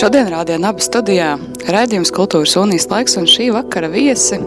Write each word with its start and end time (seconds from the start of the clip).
Šodien 0.00 0.30
rādījā 0.32 0.56
abas 0.64 0.86
studijā 0.88 1.34
raidījums 1.68 2.08
Kultūras 2.16 2.54
unijas 2.56 2.86
laiks 2.88 3.18
un 3.20 3.26
šī 3.28 3.50
vakara 3.52 3.90
viesi 3.92 4.38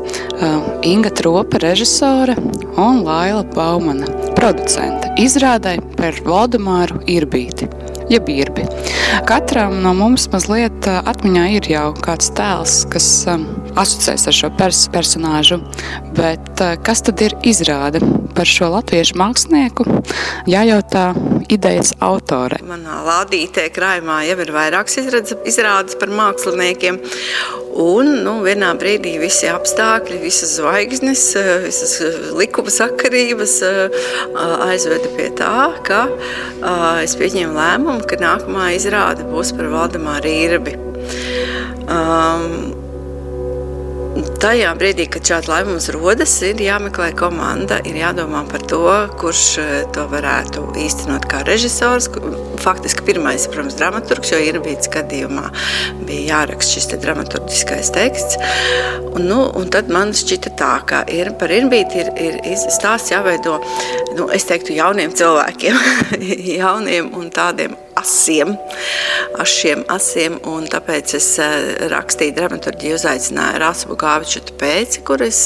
Inga 0.90 1.12
Tropa, 1.14 1.60
režisore 1.62 2.34
un 2.82 3.04
Laila 3.06 3.44
Baumana, 3.54 4.10
producente, 4.34 5.12
izrādē 5.22 5.76
par 5.94 6.18
Valdemāru 6.26 7.04
Irbīti, 7.06 7.68
jeb 8.10 8.32
Irbi. 8.34 8.66
Katram 9.30 9.78
no 9.84 9.94
mums 9.94 10.26
mazliet 10.34 10.90
atmiņā 10.90 11.46
ir 11.60 11.70
jau 11.76 11.86
kāds 12.02 12.34
tēls, 12.34 12.80
kas 12.90 13.12
asociēs 13.30 14.26
ar 14.32 14.40
šo 14.40 14.50
pers 14.58 14.88
personāžu, 14.96 15.62
bet 16.18 16.66
kas 16.82 17.06
tad 17.06 17.22
ir 17.22 17.38
izrāde 17.46 18.02
par 18.34 18.50
šo 18.50 18.74
latviešu 18.74 19.22
mākslinieku? 19.22 19.86
Jājautā 20.50 21.12
idejas 21.54 21.94
autore. 22.04 22.60
Manā 22.68 23.00
lādītē 23.06 23.68
krājumā 23.74 24.22
jau 24.28 24.38
ir 24.44 24.52
vairākas 24.56 25.00
izrādes 25.02 25.98
par 26.00 26.12
māksliniekiem. 26.14 27.00
Un 27.84 28.12
nu, 28.26 28.36
vienā 28.46 28.70
brīdī 28.78 29.16
visi 29.22 29.48
apstākļi, 29.50 30.20
visas 30.22 30.58
zvaigznes, 30.60 31.24
visas 31.64 31.96
likuma 32.38 32.74
sakarības 32.74 33.56
aizveda 34.68 35.10
pie 35.18 35.32
tā, 35.40 35.56
ka 35.88 36.04
es 37.02 37.18
pieņēmu 37.18 37.58
lēmumu, 37.58 38.06
ka 38.10 38.22
nākamā 38.22 38.70
izrāde 38.78 39.26
būs 39.32 39.56
par 39.58 39.74
Valdemāru 39.74 40.38
Īrbi. 40.44 40.78
Um, 41.90 42.83
tajā 44.44 44.72
brīdī, 44.76 45.06
kad 45.08 45.24
šāds 45.24 45.48
lēmums 45.48 45.86
rodas, 45.96 46.34
ir 46.44 46.60
jāmeklē 46.60 47.14
komanda, 47.16 47.78
ir 47.88 47.96
jādomā 48.02 48.42
par 48.50 48.64
to, 48.68 48.82
kurš 49.22 49.44
eh, 49.62 49.72
to 49.96 50.04
varētu 50.12 50.66
īstenot 50.84 51.28
kā 51.32 51.44
režisors. 51.48 52.10
Faktiski 52.64 53.06
pirmais, 53.08 53.46
protams, 53.52 53.78
dramaturgs, 53.80 54.34
jo 54.34 54.42
Irbītas 54.44 54.92
gadījumā 54.92 55.46
bija 56.04 56.26
jāraksta 56.34 56.76
šis 56.76 56.90
te 56.92 57.00
dramaturgiskais 57.06 57.94
teksts. 57.96 58.40
Un, 59.14 59.30
nu, 59.30 59.40
un 59.60 59.72
tad 59.72 59.92
man 59.94 60.12
šķita 60.18 60.54
tā, 60.60 60.74
ka 60.92 61.06
ir, 61.12 61.32
par 61.40 61.54
Irbīti 61.54 62.04
ir, 62.04 62.12
ir 62.20 62.60
stāsts 62.66 63.16
jāveido, 63.16 63.62
nu, 64.20 64.28
es 64.36 64.50
teiktu, 64.50 64.76
jauniem 64.76 65.16
cilvēkiem, 65.16 65.80
jauniem 66.60 67.14
un 67.16 67.32
tādiem 67.32 67.80
asiem, 68.00 68.56
ašiem 69.40 69.84
asiem, 69.92 70.38
un 70.50 70.66
tāpēc 70.72 71.16
es 71.18 71.28
eh, 71.42 71.54
rakstīju 71.92 72.36
dramaturģiju, 72.38 72.98
uzaicināju 72.98 73.62
Rāsu 73.64 73.98
Gāviču 74.00 74.44
pēc, 74.60 75.00
kur 75.08 75.24
es 75.26 75.46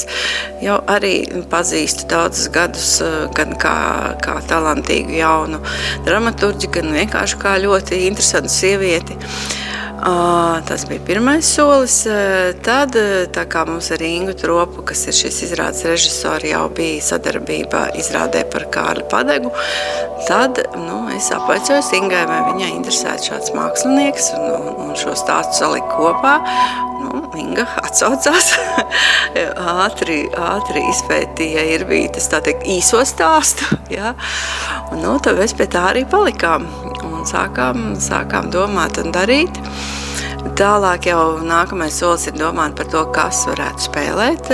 jau 0.64 0.78
arī 0.90 1.14
pazīstu 1.52 2.08
daudzus 2.10 2.50
gadus, 2.54 2.90
eh, 3.04 3.16
gan 3.36 3.56
kā, 3.60 3.76
kā 4.24 4.38
talantīgu 4.50 5.18
jaunu 5.20 5.62
dramaturģi, 6.08 6.72
gan 6.78 6.92
vienkārši 6.96 7.40
kā 7.42 7.56
ļoti 7.64 8.04
interesantu 8.08 8.54
sievieti. 8.54 9.18
Tas 10.68 10.84
bija 10.88 11.00
pirmais 11.06 11.46
solis. 11.54 11.96
Tad, 12.62 12.94
tā 13.34 13.44
kā 13.50 13.64
mums 13.66 13.90
ar 13.94 14.02
Ingu 14.04 14.34
Tropu, 14.38 14.84
kas 14.86 15.06
ir 15.10 15.16
šis 15.16 15.40
izrādes 15.48 15.82
režisori, 15.88 16.52
jau 16.52 16.68
bija 16.74 17.02
sadarbība 17.02 17.88
izrādē 17.98 18.44
par 18.52 18.68
Kārli 18.74 19.06
Padegu, 19.10 19.50
tad 20.28 20.60
nu, 20.78 21.00
es 21.16 21.30
apvaicojos 21.34 21.90
Ingai, 21.98 22.24
vai 22.30 22.40
viņai 22.52 22.70
interesētu 22.76 23.32
šāds 23.32 23.54
mākslinieks 23.56 24.30
un, 24.38 24.46
un, 24.58 24.68
un 24.86 24.92
šo 24.98 25.16
stāstu 25.18 25.64
salikt 25.64 25.90
kopā. 25.96 26.36
Nu, 26.98 27.24
Inga 27.38 27.66
atsaucās, 27.82 28.52
ātri, 29.84 30.20
ātri 30.34 30.82
izpētīja 30.92 31.64
ir 31.74 31.86
bija 31.90 32.14
tas 32.18 32.30
tā 32.30 32.42
teikt 32.44 32.66
īso 32.70 33.02
stāstu, 33.06 33.66
ja? 33.90 34.14
un 34.92 35.02
nu, 35.02 35.16
tad 35.22 35.38
mēs 35.40 35.56
pie 35.58 35.66
tā 35.70 35.88
arī 35.92 36.06
palikām 36.10 36.66
sākām, 37.28 37.94
sākām 38.02 38.52
domāt 38.54 39.00
un 39.02 39.12
darīt. 39.14 39.62
Tālāk 40.58 41.08
jau 41.08 41.38
nākamais 41.42 41.96
solis 41.98 42.28
ir 42.30 42.36
domāt 42.38 42.76
par 42.78 42.86
to, 42.90 43.00
kas 43.14 43.40
varētu 43.48 43.84
spēlēt 43.88 44.50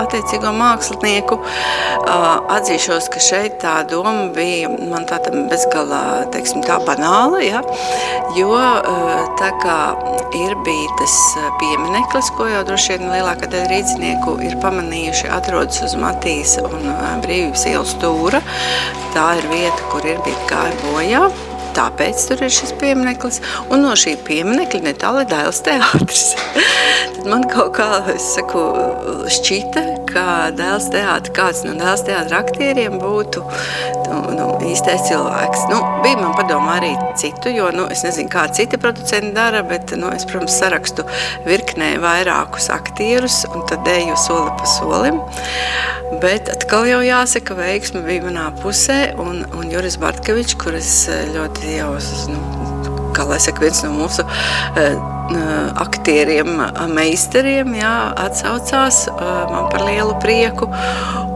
attiecīgo 0.00 0.52
mākslinieku. 0.56 1.38
Atzīšos, 2.56 3.08
ka 3.12 3.22
šeit 3.22 3.58
tā 3.62 3.74
doma 3.88 4.28
bija 4.36 4.70
man 4.70 5.08
tāda 5.08 5.32
bezgalā, 5.50 6.02
teiksim, 6.32 6.62
tā 6.64 6.78
banāla, 6.84 7.40
ja? 7.44 7.62
jo 8.36 8.52
tā 9.40 9.50
kā 9.62 9.78
ir 10.36 10.56
bija 10.64 10.96
tas 11.00 11.18
piemineklis, 11.60 12.32
ko 12.36 12.48
jau 12.52 12.64
droši 12.68 12.96
vien 12.96 13.12
lielākā 13.12 13.48
daļa 13.52 13.72
rīdzinieku 13.72 14.38
ir 14.44 14.56
pamanījuši, 14.64 15.28
atrodas 15.32 15.82
uz 15.88 15.96
Matīs 16.00 16.58
un 16.62 16.88
Brīvības 17.24 17.68
ielas 17.72 17.96
stūra. 17.96 18.44
Tā 19.16 19.30
ir 19.40 19.52
vieta, 19.52 19.92
kur 19.92 20.04
ir 20.08 20.20
bija 20.24 20.48
gāja 20.52 20.80
bojā 20.86 21.28
tāpēc 21.78 22.26
tur 22.28 22.42
ir 22.44 22.52
šis 22.52 22.74
piemineklis. 22.80 23.40
Un 23.70 23.86
no 23.86 23.94
šī 23.98 24.16
pieminekļa 24.26 24.82
netālu 24.88 25.22
ir 25.24 25.30
Dēls 25.30 25.62
teātris. 25.66 26.26
Tad 27.14 27.30
man 27.30 27.46
kaut 27.50 27.76
kā, 27.78 27.88
saku, 28.22 28.64
šķita, 29.38 29.84
ka 30.10 30.26
Dēls 30.58 30.90
teātris, 30.94 31.34
kāds 31.38 31.64
no 31.66 31.76
Dēls 31.78 32.04
teātra 32.08 32.42
aktieriem 32.42 32.98
būtu 33.02 33.44
nu, 34.08 34.18
nu, 34.36 34.46
īstais 34.68 35.04
cilvēks. 35.08 35.66
Nu, 35.70 35.80
bija 36.04 36.18
man 36.20 36.34
padomā 36.36 36.78
arī 36.80 36.92
citu, 37.18 37.52
jo 37.54 37.68
nu, 37.74 37.86
es 37.92 38.04
nezinu, 38.06 38.30
kā 38.32 38.46
citi 38.54 38.80
producenti 38.80 39.34
dara, 39.36 39.62
bet 39.66 39.94
nu, 39.98 40.10
es, 40.14 40.26
protams, 40.28 40.56
sarakstu 40.58 41.06
virknē 41.46 41.94
vairākus 42.02 42.70
aktierus 42.74 43.42
un 43.52 43.66
tad 43.68 43.88
eju 43.92 44.16
soli 44.20 44.54
pa 44.58 44.68
solim. 44.68 45.20
Bet 46.22 46.48
atkal 46.52 46.88
jau 46.88 47.02
jāsaka, 47.04 47.56
veiksme 47.58 48.02
bija 48.06 48.24
manā 48.24 48.48
pusē, 48.62 49.12
un, 49.20 49.44
un 49.58 49.68
Juris 49.72 49.98
Bartkevičs, 50.00 50.56
kuras 50.60 50.92
ļoti 51.34 51.76
jau, 51.76 51.92
nu, 52.32 52.40
kā 53.16 53.28
lai 53.28 53.38
saka, 53.42 53.64
viens 53.66 53.82
no 53.84 53.92
mūsu 53.96 54.24
uh, 54.24 54.98
aktieriem, 55.84 56.62
meistariem, 56.96 57.76
jā, 57.76 57.94
atsaucās 58.24 59.04
uh, 59.12 59.22
man 59.52 59.68
par 59.72 59.84
lielu 59.88 60.16
prieku, 60.22 60.70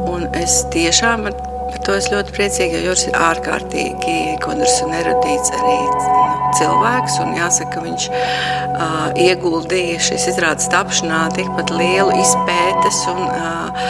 un 0.08 0.28
es 0.40 0.62
tiešām 0.72 1.28
ar 1.30 1.51
Par 1.72 1.80
to 1.86 1.94
es 1.96 2.10
ļoti 2.12 2.34
priecīga, 2.36 2.76
jo 2.76 2.90
Juris 2.90 3.06
ir 3.08 3.16
ārkārtīgi 3.16 4.16
gudrs 4.44 4.74
un 4.84 4.92
erudīts 4.98 5.52
arī 5.56 5.76
nu, 5.88 6.50
cilvēks. 6.58 7.18
Un 7.24 7.32
jāsaka, 7.38 7.80
viņš 7.84 8.08
uh, 8.12 9.06
ieguldīja 9.16 10.00
šīs 10.04 10.28
izrādes 10.34 10.68
tapšanā 10.72 11.22
tikpat 11.36 11.72
lielu 11.72 12.12
izpētes 12.20 13.00
un 13.12 13.22
uh, 13.24 13.86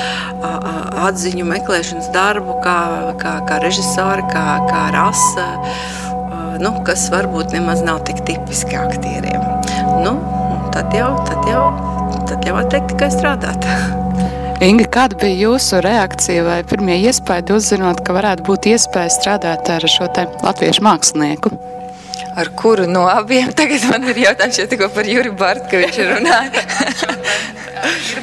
uh, 0.47 0.69
atziņu 1.09 1.49
meklēšanas 1.49 2.13
darbu 2.15 2.61
kā, 2.63 2.79
kā, 3.23 3.35
kā 3.49 3.59
režisori, 3.65 4.29
kā, 4.31 4.47
kā 4.69 4.85
rasa, 4.95 5.49
uh, 5.59 6.55
nu, 6.63 6.77
kas 6.87 7.09
varbūt 7.13 7.57
nemaz 7.57 7.83
nav 7.87 8.05
tik 8.07 8.23
tipiski 8.29 8.79
aktieriem. 8.79 9.43
Nu, 10.05 10.15
tad 10.75 10.95
jau, 10.95 11.17
tad 11.27 11.51
jau, 11.51 11.67
tad 12.31 12.47
jau 12.47 12.57
var 12.61 12.71
teikt 12.71 12.95
tikai 12.95 13.11
strādāt. 13.15 13.69
Inga, 14.63 14.85
kāda 14.95 15.17
bija 15.19 15.49
jūsu 15.49 15.81
reakcija 15.83 16.45
vai 16.47 16.61
pirmie 16.63 16.95
iespēja 17.09 17.57
uzzinot, 17.57 18.05
ka 18.07 18.15
varētu 18.15 18.45
būt 18.47 18.69
iespēja 18.71 19.11
strādāt 19.11 19.67
ar 19.75 19.87
šo 19.91 20.07
te 20.15 20.29
latviešu 20.45 20.85
mākslinieku? 20.87 21.51
Ar 22.39 22.53
kuru 22.61 22.87
no 22.87 23.03
abiem? 23.11 23.51
Tagad 23.59 23.89
man 23.91 24.07
ir 24.13 24.23
jautājums, 24.23 24.61
jo 24.63 24.69
tikko 24.71 24.89
par 24.95 25.11
Juri 25.11 25.35
Bartkeviču 25.43 26.07
runāju. 26.13 26.63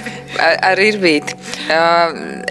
ar, 0.39 0.57
ar 0.71 0.81
Irbīti. 0.81 1.35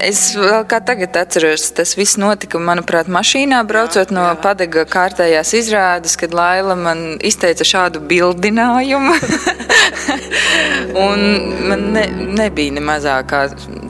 Es 0.04 0.22
vēl 0.38 0.64
kā 0.70 0.80
tagad 0.84 1.16
atceros, 1.18 1.68
tas 1.76 1.94
viss 1.98 2.18
notika, 2.20 2.60
manuprāt, 2.62 3.10
mašīnā 3.12 3.60
braucot 3.68 4.12
no 4.14 4.26
padega 4.42 4.84
kārtējās 4.88 5.54
izrādes, 5.58 6.16
kad 6.20 6.36
Laila 6.36 6.76
man 6.78 7.04
izteica 7.24 7.66
šādu 7.66 8.02
bildinājumu. 8.08 9.16
Un 11.04 11.24
man 11.68 11.84
ne, 11.94 12.04
nebija 12.38 12.74
ne 12.76 12.82
mazākā, 12.84 13.42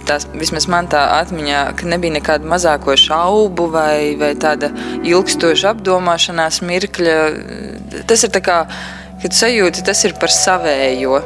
tās, 0.09 0.27
vismaz 0.39 0.69
man 0.71 0.89
tā 0.91 1.05
atmiņā, 1.19 1.65
ka 1.79 1.89
nebija 1.91 2.17
nekāda 2.19 2.49
mazāko 2.49 2.97
šaubu 2.99 3.69
vai, 3.75 4.15
vai 4.21 4.33
tāda 4.41 4.73
ilgstoša 5.07 5.75
apdomāšanās 5.75 6.63
mirkļa. 6.67 7.19
Tas 8.09 8.25
ir 8.25 8.33
tā 8.35 8.43
kā, 8.45 8.63
kad 9.23 9.37
sajūti, 9.37 9.85
tas 9.87 10.05
ir 10.09 10.17
par 10.21 10.35
savējo. 10.35 11.21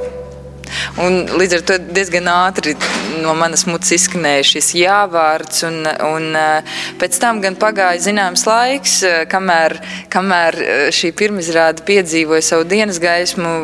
Un 1.02 1.24
līdz 1.38 1.56
ar 1.58 1.64
to 1.68 1.78
diezgan 1.94 2.28
ātri 2.32 2.74
no 3.22 3.34
manas 3.38 3.64
mutes 3.68 3.92
izskanēja 3.96 4.44
šis 4.52 4.72
jāvārds, 4.80 5.62
un, 5.68 5.80
un 6.08 6.28
eh, 6.38 6.76
pēc 7.00 7.18
tam 7.22 7.40
gan 7.44 7.56
pagāja 7.60 8.02
zināms 8.08 8.46
laiks, 8.48 9.00
eh, 9.06 9.22
kamēr, 9.30 9.78
kamēr 10.12 10.60
eh, 10.60 10.84
šī 10.94 11.12
pirmizrāde 11.18 11.86
piedzīvoja 11.88 12.44
savu 12.52 12.68
dienas 12.68 13.00
gaismu, 13.02 13.56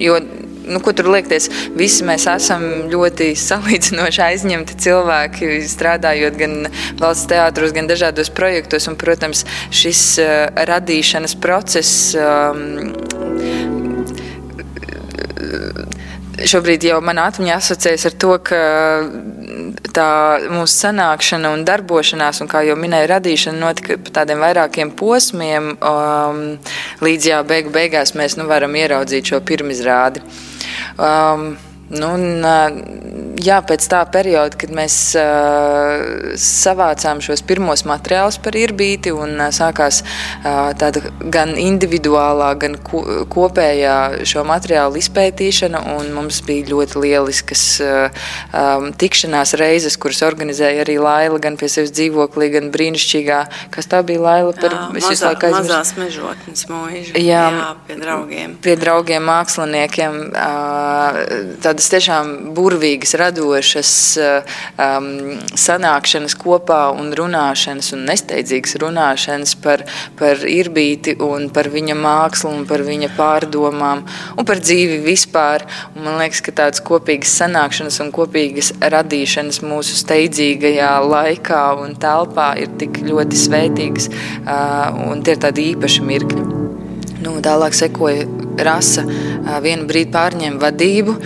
jo 0.00 0.20
nu, 0.66 0.80
ko 0.82 0.92
tur 0.96 1.08
liekties, 1.14 1.48
visi 1.78 2.04
mēs 2.06 2.26
esam 2.30 2.64
ļoti 2.90 3.30
salīdzinoši 3.38 4.22
aizņemti 4.26 4.78
cilvēki, 4.86 5.50
strādājot 5.70 6.38
gan 6.40 6.56
valsts 7.00 7.30
teātros, 7.30 7.74
gan 7.76 7.90
dažādos 7.90 8.32
projektos. 8.34 8.88
Un, 8.90 8.98
protams, 8.98 9.44
šis 9.74 10.02
uh, 10.22 10.34
radīšanas 10.68 11.36
process. 11.42 12.14
Um, 12.18 13.65
šobrīd 16.44 16.84
jau 16.84 16.98
manā 17.04 17.26
atmiņā 17.30 17.56
asociējas 17.56 18.06
ar 18.10 18.16
to, 18.20 18.32
ka 18.44 18.60
tā 19.96 20.08
mūsu 20.52 20.72
sanākšana 20.84 21.52
un 21.56 21.64
darbošanās, 21.68 22.42
un 22.44 22.50
kā 22.50 22.62
jau 22.66 22.76
minēju, 22.78 23.10
radīšana 23.14 23.62
notika 23.62 23.96
pa 24.02 24.18
tādiem 24.20 24.42
vairākiem 24.44 24.92
posmiem, 24.98 25.72
um, 25.80 26.42
līdz 27.04 27.30
jā, 27.32 27.40
beigu 27.48 27.72
beigās 27.74 28.14
mēs 28.18 28.36
nu, 28.40 28.48
varam 28.50 28.76
ieraudzīt 28.76 29.32
šo 29.32 29.40
pirmizrādi. 29.46 30.24
Um, 30.96 31.54
Nu, 31.86 32.08
un, 32.16 32.42
jā, 33.38 33.60
pēc 33.62 33.84
tā 33.86 34.00
perioda, 34.10 34.58
kad 34.58 34.72
mēs 34.74 34.96
uh, 35.20 36.34
savācām 36.40 37.20
šos 37.22 37.44
pirmos 37.46 37.84
materiālus 37.86 38.40
par 38.42 38.56
irbīti, 38.58 39.12
un 39.14 39.36
uh, 39.38 39.52
sākās 39.54 40.00
uh, 40.02 40.72
tāda 40.78 41.04
gan 41.32 41.54
individuālā, 41.60 42.48
gan 42.58 42.74
ko, 42.82 43.04
kopējā 43.30 44.26
šo 44.26 44.42
materiālu 44.48 44.98
izpētīšana, 44.98 45.84
un 45.94 46.10
mums 46.16 46.40
bija 46.46 46.66
ļoti 46.72 47.04
lieliskas 47.04 47.62
um, 47.84 48.90
tikšanās 48.98 49.54
reizes, 49.60 49.98
kuras 50.00 50.24
organizēja 50.26 50.82
arī 50.82 50.98
Laila, 51.02 51.38
gan 51.42 51.58
pie 51.60 51.70
sevis 51.70 51.94
dzīvoklī, 51.94 52.50
gan 52.56 52.72
brīnišķīgā, 52.74 53.40
kas 53.74 53.90
tā 53.92 54.02
bija 54.06 54.24
Laila 54.26 54.56
par 54.58 54.74
jā, 54.74 54.82
mazā, 54.96 55.32
mazās 55.54 55.94
mežotnes 56.00 56.66
mūžu. 56.72 57.14
Jā, 57.14 57.46
jā, 57.54 57.70
pie 57.86 58.00
draugiem. 58.02 58.58
Pie 58.66 58.76
draugiem 58.82 59.30
māksliniekiem. 59.30 60.20
Uh, 60.34 61.22
tādas 61.76 61.90
tiešām 61.92 62.28
burvīgas, 62.56 63.12
radošas 63.20 63.90
um, 64.80 65.08
sanākšanas 65.60 66.32
kopā 66.40 66.86
un 66.96 67.10
runāšanas, 67.12 67.90
un 67.92 68.06
nesteidzīgas 68.08 68.78
runāšanas 68.80 69.52
par, 69.60 69.84
par 70.16 70.40
Irbīti 70.48 71.18
un 71.20 71.50
par 71.52 71.68
viņa 71.68 71.98
mākslu 72.00 72.54
un 72.54 72.64
par 72.70 72.80
viņa 72.86 73.12
pārdomām 73.18 74.06
un 74.08 74.48
par 74.48 74.64
dzīvi 74.64 75.02
vispār. 75.04 75.68
Un 75.92 76.08
man 76.08 76.20
liekas, 76.22 76.40
ka 76.40 76.56
tādas 76.64 76.80
kopīgas 76.80 77.36
sanākšanas 77.42 78.00
un 78.00 78.12
kopīgas 78.16 78.72
radīšanas 78.80 79.60
mūsu 79.60 80.00
steidzīgajā 80.00 80.94
laikā 81.04 81.64
un 81.84 81.98
telpā 82.00 82.54
ir 82.62 82.72
tik 82.80 83.04
ļoti 83.04 83.46
svētīgas, 83.46 84.14
uh, 84.46 85.10
un 85.10 85.20
tie 85.20 85.36
ir 85.36 85.44
tādi 85.44 85.74
īpaši 85.74 86.08
mirkļi. 86.08 86.55
Nu, 87.26 87.32
tālāk 87.42 87.74
sekoja 87.74 88.22
rasa. 88.62 89.02
Vienu 89.64 89.88
brīdi 89.88 90.12
pārņēma 90.14 90.60
vadību. 90.62 91.16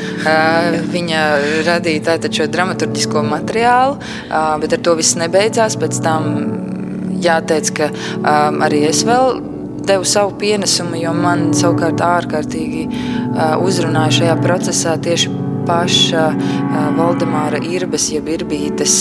Viņa 0.94 1.20
radīja 1.66 2.06
tātad 2.08 2.32
šo 2.36 2.46
dramaturgisko 2.48 3.20
materiālu, 3.26 3.98
bet 4.62 4.76
ar 4.76 4.82
to 4.86 4.96
viss 4.96 5.18
nebeidzās. 5.20 5.76
Pēc 5.80 6.00
tam 6.00 6.30
jāteic, 7.20 7.72
ka 7.76 7.90
arī 8.64 8.86
es 8.88 9.04
vēl 9.04 9.42
devu 9.90 10.08
savu 10.08 10.34
pienesumu, 10.40 10.96
jo 11.02 11.12
man 11.16 11.50
savukārt 11.56 12.00
ārkārtīgi 12.04 12.86
uzrunāja 13.60 14.16
šajā 14.22 14.40
procesā 14.40 14.96
tieši 15.04 15.36
paša 15.68 16.26
Valdemāra 16.96 17.60
Irbes, 17.68 18.08
jeb 18.14 18.32
Irbītes 18.32 18.98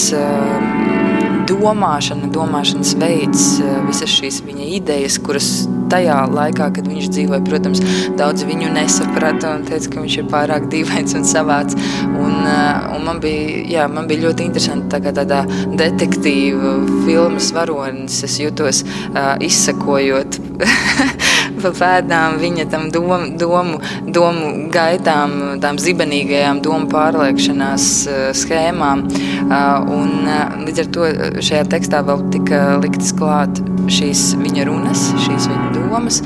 domāšana, 1.50 2.30
domāšanas 2.36 2.96
veids, 3.00 3.52
visas 3.88 4.20
šīs 4.20 4.44
viņa 4.46 4.74
idejas, 4.80 5.18
kuras 5.24 5.54
tajā 5.92 6.18
laikā, 6.32 6.70
kad 6.76 6.88
viņš 6.90 7.10
dzīvoja, 7.16 7.42
protams, 7.48 7.82
daudz 8.20 8.46
viņu 8.48 8.72
nesaprata 8.76 9.56
un 9.58 9.66
teica, 9.68 9.94
ka 9.94 10.04
viņš 10.04 10.18
ir 10.22 10.30
pārāk 10.32 10.70
dīvains 10.72 11.16
un 11.18 11.28
savāds. 11.28 11.78
Un, 12.10 12.36
uh, 12.44 12.90
un 12.96 13.06
man, 13.08 13.22
bija, 13.24 13.64
jā, 13.74 13.88
man 13.92 14.10
bija 14.10 14.28
ļoti 14.28 14.48
interesanti 14.50 14.92
tā 14.94 15.02
kā 15.04 15.14
tādā 15.16 15.44
detektīva 15.80 16.76
filmas 17.08 17.52
varonis. 17.56 18.22
Es 18.28 18.40
jutos 18.42 18.84
uh, 18.86 19.36
izsakojot 19.44 20.40
pa 21.62 21.72
pēdām 21.76 22.38
viņa 22.42 22.66
tam 22.72 22.88
domu, 22.94 23.20
domu, 23.40 23.80
domu 24.08 24.70
gaitām, 24.74 25.36
tām 25.64 25.80
zibenīgajām 25.82 26.62
domu 26.66 26.90
pārliekšanās 26.92 27.90
uh, 28.08 28.20
schēmām. 28.38 29.06
Uh, 29.50 29.82
un, 29.90 30.28
uh, 30.30 30.60
līdz 30.62 30.84
ar 30.84 30.90
to 30.94 31.10
šajā 31.42 31.66
tekstā 31.74 32.04
vēl 32.06 32.26
tika 32.36 32.64
liktas 32.84 33.12
klāt 33.18 33.62
šīs 33.90 34.36
viņa 34.38 34.70
runas, 34.70 35.10
šīs 35.26 35.50
viņa 35.50 35.70
domas. 35.78 36.24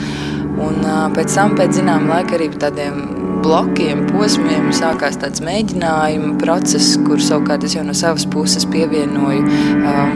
Un 0.64 0.84
pēc 1.16 1.34
tam, 1.34 1.56
pēc 1.58 1.80
zināma 1.80 2.20
laika, 2.20 2.36
arī 2.38 2.52
tādiem 2.62 3.00
blokiem, 3.44 4.06
posmiem 4.12 4.70
sākās 4.76 5.18
tāds 5.20 5.44
mēģinājuma 5.44 6.38
process, 6.42 6.96
kur 7.08 7.22
savukārt 7.24 7.66
es 7.68 7.76
jau 7.78 7.84
no 7.86 7.96
savas 7.98 8.26
puses 8.30 8.68
pievienoju. 8.72 9.44
Um, 9.84 10.14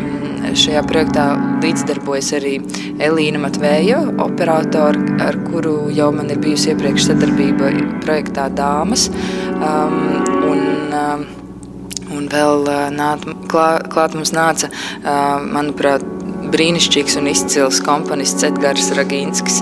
šajā 0.57 0.83
projektā 0.87 1.25
līdzdarbojas 1.63 2.29
arī 2.37 2.53
Elīna 3.03 3.41
Matvēja, 3.43 3.99
operatore, 4.23 5.17
ar 5.23 5.39
kuru 5.47 5.89
jau 5.93 6.11
man 6.15 6.31
ir 6.31 6.39
bijusi 6.43 6.71
iepriekš 6.71 7.09
sadarbība 7.09 7.73
projektā 8.05 8.47
Dāmas. 8.55 9.09
Um, 9.57 9.99
un, 10.47 10.63
um, 10.93 11.27
un 12.13 12.27
vēl 12.31 12.69
nāt, 12.95 13.25
klā, 13.51 13.69
klāt 13.91 14.15
mums 14.17 14.33
nāca, 14.35 14.69
manuprāt, 15.47 16.05
brīnišķīgs 16.47 17.17
un 17.19 17.27
izcils 17.31 17.81
komponists 17.83 18.45
Edgars 18.47 18.91
Ragīnskis, 18.95 19.57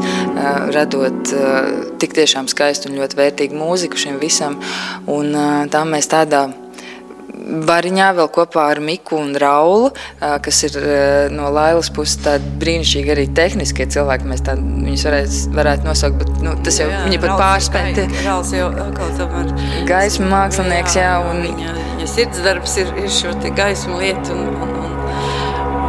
radot 0.75 1.31
tik 2.01 2.13
tiešām 2.17 2.49
skaistu 2.51 2.91
un 2.91 2.99
ļoti 2.99 3.17
vērtīgu 3.21 3.57
mūziku 3.57 3.97
šim 3.97 4.19
visam. 4.21 4.59
Un 5.09 5.33
tā 5.73 5.81
mēs 5.89 6.11
tādā 6.11 6.45
Bariņā 7.45 8.09
vēl 8.17 8.29
kopā 8.33 8.63
ar 8.73 8.79
Miku 8.81 9.19
un 9.21 9.35
Raulu, 9.39 9.91
kas 10.19 10.61
ir 10.65 10.77
no 11.33 11.51
Lailas 11.53 11.91
puses 11.93 12.17
tādi 12.23 12.49
brīnišķīgi 12.61 13.13
arī 13.13 13.25
tehniskie 13.37 13.85
cilvēki. 13.93 14.29
Mēs 14.31 14.41
tā, 14.47 14.55
viņus 14.57 15.05
varētu, 15.05 15.41
varētu 15.59 15.89
nosaukt, 15.89 16.17
bet 16.23 16.41
nu, 16.45 16.55
tas 16.65 16.79
jau 16.81 16.89
jā, 16.89 17.03
viņi 17.05 17.21
pat 17.21 17.35
pārspēti. 17.41 18.07
Rauls 18.25 18.53
jau 18.55 18.71
atkal 18.73 19.13
tomēr 19.19 19.53
gaismu 19.89 20.29
mākslinieks, 20.33 20.97
jā. 20.97 21.11
jā 21.11 21.19
un... 21.29 21.43
viņa, 21.45 21.75
viņa 21.91 22.09
sirdsdarbs 22.15 22.77
ir, 22.81 22.93
ir 23.03 23.13
šo 23.13 23.35
te 23.43 23.53
gaismu 23.55 24.01
lietu 24.01 24.33
un, 24.33 24.49
un, 24.49 24.75
un, 24.81 24.97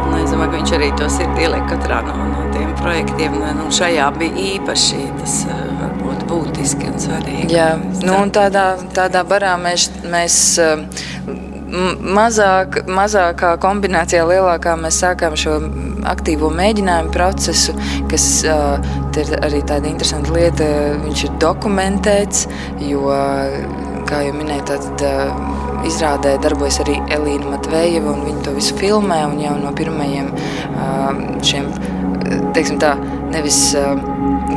un 0.05 0.17
es 0.21 0.29
domāju, 0.33 0.53
ka 0.53 0.61
viņš 0.61 0.75
arī 0.77 0.91
to 1.01 1.09
sirdi 1.13 1.47
ieliek 1.47 1.65
katrā 1.71 2.03
no, 2.05 2.17
no 2.35 2.45
tiem 2.53 2.73
projektiem. 2.81 3.41
Un 3.65 3.73
šajā 3.73 4.11
bija 4.19 4.45
īpaši 4.53 5.01
tas 5.17 5.39
varbūt 5.81 6.25
būtiski 6.29 6.89
un 6.91 6.99
svarīgi. 7.01 7.49
Jā, 7.55 7.69
nu 8.05 8.17
un 8.21 8.33
tādā, 8.35 8.69
tādā 8.95 9.23
barā 9.27 9.55
mēs, 9.61 9.89
mēs 10.05 10.39
mazāk, 12.17 12.81
mazākā 12.87 13.55
kombinācijā, 13.63 14.23
lielākā 14.27 14.75
mēs 14.79 15.01
sākām 15.03 15.35
šo 15.39 15.57
aktīvo 16.07 16.49
mēģinājumu 16.55 17.11
procesu, 17.13 17.75
kas 18.11 18.27
uh, 18.47 18.77
ir 19.17 19.33
arī 19.41 19.61
tāda 19.67 19.89
interesanta 19.89 20.33
lieta. 20.35 20.67
Viņš 21.03 21.23
ir 21.27 21.37
dokumentēts, 21.41 22.47
jo, 22.87 23.07
kā 24.07 24.23
jau 24.27 24.35
minēju, 24.37 24.65
tad 24.71 25.05
uh, 25.07 25.85
izrādē 25.87 26.37
darbojas 26.43 26.79
arī 26.85 26.97
Elīna 27.13 27.55
Matvejeva, 27.55 28.13
un 28.13 28.25
viņa 28.27 28.45
to 28.47 28.55
visu 28.57 28.77
filmē, 28.79 29.23
un 29.31 29.39
jau 29.43 29.55
no 29.59 29.73
pirmajiem 29.77 30.31
uh, 30.31 31.23
šiem, 31.45 31.69
teiksim 32.55 32.79
tā, 32.81 32.95
nevis 33.33 33.59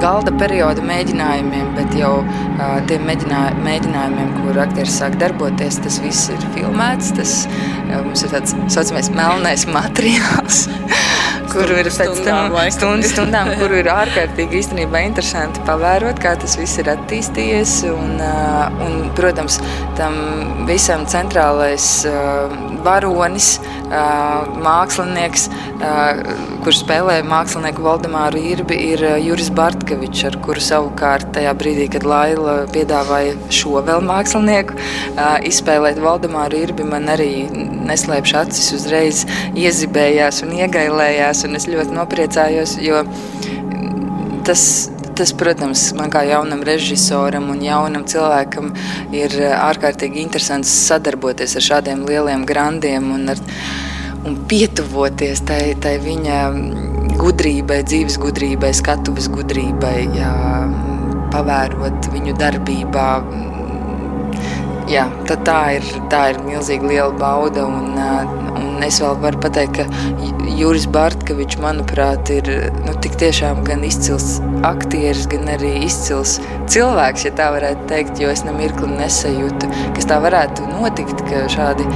galda 0.00 0.32
perioda 0.40 0.82
mēģinājumiem, 0.84 1.72
bet 1.76 1.94
jau 1.98 2.12
uh, 2.22 2.78
tiem 2.90 3.04
mēģinā, 3.08 3.42
mēģinājumiem, 3.64 4.32
kur 4.40 4.60
aktieris 4.64 4.98
sāk 5.00 5.18
darboties, 5.20 5.80
tas 5.84 6.00
viss 6.04 6.30
ir 6.32 6.46
filmēts. 6.56 7.12
Tas 7.18 7.36
uh, 7.46 8.00
mums 8.06 8.24
ir 8.24 8.34
tāds 8.34 8.56
saucamais 8.72 9.12
melnais 9.16 9.66
materiāls. 9.70 10.66
Kuru 11.50 11.78
ir 11.80 11.90
pēc 11.90 12.22
tam 12.26 12.56
stundu 12.76 13.10
stundām, 13.10 13.52
kuru 13.60 13.80
ir 13.82 13.90
ārkārtīgi 13.92 14.60
īstenībā 14.62 15.04
interesanti 15.08 15.62
pavērot, 15.68 16.20
kā 16.22 16.36
tas 16.40 16.56
viss 16.60 16.80
ir 16.82 16.90
attīstījies. 16.94 17.76
Un, 17.90 18.16
un, 18.86 18.98
protams, 19.18 19.58
tam 19.98 20.16
visam 20.68 21.06
centrālais 21.10 21.86
varonis, 22.84 23.56
mākslinieks, 23.90 25.48
kurš 26.64 26.82
spēlē 26.84 27.20
mākslinieku 27.26 27.82
Valdemāru 27.84 28.40
Irbi, 28.52 28.76
ir 28.92 29.02
Juris 29.24 29.50
Bartkevičs, 29.56 30.26
ar 30.28 30.38
kuru 30.44 30.62
savukārt 30.62 31.32
tajā 31.34 31.54
brīdī, 31.58 31.88
kad 31.92 32.06
Laila 32.06 32.60
piedāvāja 32.70 33.34
šo 33.54 33.82
vēl 33.86 34.04
mākslinieku 34.06 34.78
izspēlēt 35.48 36.00
Valdemāru 36.02 36.60
Irbi, 36.60 36.86
man 36.86 37.10
arī 37.10 37.32
neslēpšu 37.90 38.38
acis 38.44 38.70
uzreiz 38.76 39.24
iezibējās 39.58 40.42
un 40.46 40.54
iegailējās, 40.60 41.39
un 41.48 41.58
es 41.58 41.68
ļoti 41.70 41.94
nopriecājos, 41.96 42.76
jo 42.84 43.02
tas, 44.46 44.64
tas, 45.18 45.32
protams, 45.36 45.90
man 45.98 46.12
kā 46.12 46.24
jaunam 46.28 46.64
režisoram 46.66 47.50
un 47.52 47.62
jaunam 47.64 48.06
cilvēkam 48.08 48.72
ir 49.16 49.36
ārkārtīgi 49.52 50.22
interesants 50.24 50.72
sadarboties 50.88 51.56
ar 51.58 51.66
šādiem 51.66 52.06
lieliem 52.08 52.46
grandiem 52.48 53.10
un, 53.14 53.28
ar, 53.34 53.42
un 54.26 54.38
pietuvoties 54.50 55.44
tai, 55.48 55.62
tai 55.82 55.96
viņa 56.02 56.40
gudrībai, 57.20 57.82
dzīves 57.84 58.16
gudrībai, 58.22 58.72
skatuves 58.76 59.28
gudrībai, 59.32 59.96
jā, 60.16 60.32
pavērot 61.30 62.10
viņu 62.14 62.34
darbībā, 62.40 63.08
jā, 65.30 65.38
tā 65.46 65.60
ir, 65.78 65.86
tā 66.10 66.22
ir 66.32 66.40
milzīgi 66.46 66.90
liela 66.90 67.12
bauda. 67.18 67.66
Un, 67.66 67.94
un 68.60 68.84
es 68.84 69.00
vēl 69.02 69.18
varu 69.22 69.40
pateikt, 69.42 69.78
ka 69.78 69.84
Juris 70.58 70.86
Bartkevičs, 70.90 71.60
manuprāt, 71.62 72.30
ir 72.34 72.50
nu, 72.84 72.94
tik 73.04 73.16
tiešām 73.20 73.62
gan 73.68 73.84
izcils 73.86 74.40
aktieris, 74.66 75.28
gan 75.30 75.48
arī 75.54 75.72
izcils 75.86 76.38
cilvēks, 76.70 77.26
ja 77.28 77.34
tā 77.38 77.50
varētu 77.54 77.86
teikt, 77.90 78.20
jo 78.22 78.32
es 78.32 78.44
nemirkli 78.46 78.90
nesajūtu, 78.96 79.70
kas 79.96 80.10
tā 80.10 80.20
varētu 80.22 80.68
notikt, 80.74 81.22
ka 81.28 81.46
šādi 81.52 81.86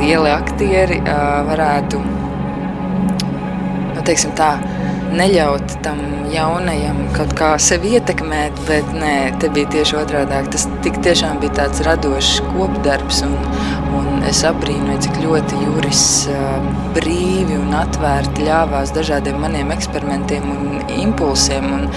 lieli 0.00 0.32
aktieri 0.32 1.00
varētu, 1.48 2.00
nu, 3.92 4.06
teiksim 4.06 4.32
tā, 4.38 4.54
neļaut 5.16 5.76
tam 5.84 6.00
jaunajam 6.32 6.98
kaut 7.16 7.34
kā 7.36 7.52
sevi 7.60 7.94
ietekmēt, 7.98 8.56
bet 8.68 8.88
nē, 8.96 9.14
te 9.42 9.50
bija 9.52 9.70
tieši 9.76 9.98
otrādi. 10.00 10.40
Tas 10.54 10.66
tik 10.84 10.98
tiešām 11.04 11.40
bija 11.42 11.56
tāds 11.62 11.82
radošs 11.86 12.40
kopdarbs, 12.52 13.22
un, 13.26 13.36
un 13.98 14.26
es 14.28 14.42
abrīnoju, 14.48 15.00
cik 15.06 15.20
ļoti 15.24 15.62
Juris 15.64 16.04
brīvi 16.96 17.58
un 17.60 17.74
atvērti 17.82 18.48
ļāvās 18.48 18.94
dažādiem 18.96 19.40
maniem 19.42 19.72
eksperimentiem 19.74 20.48
un 20.56 20.94
impulsiem. 21.02 21.68
Un, 21.78 21.88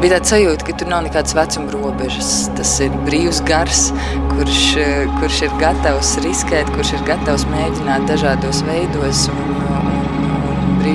bija 0.00 0.16
tāds 0.16 0.32
sajūta, 0.32 0.64
ka 0.64 0.76
tur 0.80 0.88
nav 0.88 1.04
nekādas 1.04 1.36
vecuma 1.36 1.74
robežas. 1.74 2.32
Tas 2.56 2.72
ir 2.84 2.94
brīvs 3.08 3.42
gars, 3.48 3.90
kurš, 4.32 4.62
kurš 5.18 5.42
ir 5.48 5.58
gatavs 5.60 6.16
riskēt, 6.24 6.72
kurš 6.76 6.96
ir 6.96 7.04
gatavs 7.10 7.44
mēģināt 7.52 8.08
dažādos 8.08 8.64
veidos. 8.68 9.28
Un, 9.34 9.69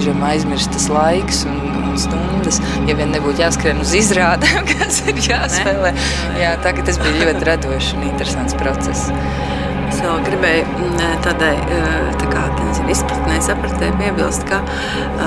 brīžiem 0.05 0.25
aizmirstas 0.27 0.85
laiks 0.93 1.39
un, 1.49 1.55
un 1.81 1.95
stundas, 1.97 2.59
ja 2.85 2.93
vien 2.93 3.09
nebūtu 3.09 3.41
jāskrien 3.41 3.79
uz 3.81 3.95
izrādēm, 3.97 4.67
kas 4.75 5.01
ir 5.09 5.17
jāspēlē. 5.17 5.95
Jā, 6.37 6.51
tā, 6.61 6.75
tas 6.85 6.99
bija 7.01 7.31
ļoti 7.31 7.47
radošs 7.49 7.95
un 7.97 8.05
interesants 8.11 8.53
process. 8.59 9.09
Es 9.89 10.01
vēl 10.01 10.23
gribēju 10.25 10.65
mm, 10.65 11.19
tādai 11.25 11.53
tā 12.19 12.29
kā, 12.29 12.45
nezinu, 12.65 12.89
izpratnē, 12.93 13.37
sapratē 13.43 13.89
piebilst, 13.99 14.45
ka 14.49 14.61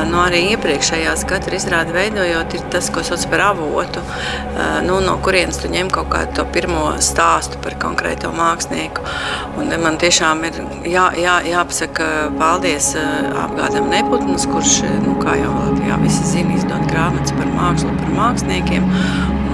nu, 0.09 0.19
arī 0.23 0.43
iepriekšējās 0.55 1.25
katru 1.29 1.57
izrādi 1.59 1.95
veidojot 1.95 2.57
ir 2.59 2.65
tas, 2.73 2.91
ko 2.93 3.05
sauc 3.07 3.25
par 3.31 3.45
avotu, 3.51 4.03
nu, 4.87 4.99
no 5.05 5.17
kurienes 5.25 5.61
tu 5.63 5.71
ņem 5.73 5.91
kaut 5.95 6.11
kādu 6.13 6.37
to 6.39 6.47
pirmo 6.55 6.91
stāstu 7.05 7.61
par 7.65 7.79
konkrēto 7.83 8.33
mākslinieku. 8.37 9.05
Un 9.59 9.73
man 9.83 9.99
tiešām 10.01 10.45
ir 10.49 10.61
jā, 10.89 11.09
jā, 11.19 11.39
jāpasaka 11.49 12.11
paldies 12.39 12.93
apgādam 12.99 13.91
Neputnas, 13.93 14.47
kurš, 14.51 14.81
nu, 15.07 15.17
kā 15.23 15.39
jau 15.41 15.55
Latvijā 15.55 15.99
visi 16.03 16.33
zina, 16.35 16.59
izdod 16.59 16.87
grāmatas 16.91 17.35
par 17.39 17.51
mākslu, 17.57 17.95
par 18.03 18.15
māksliniekiem. 18.21 18.91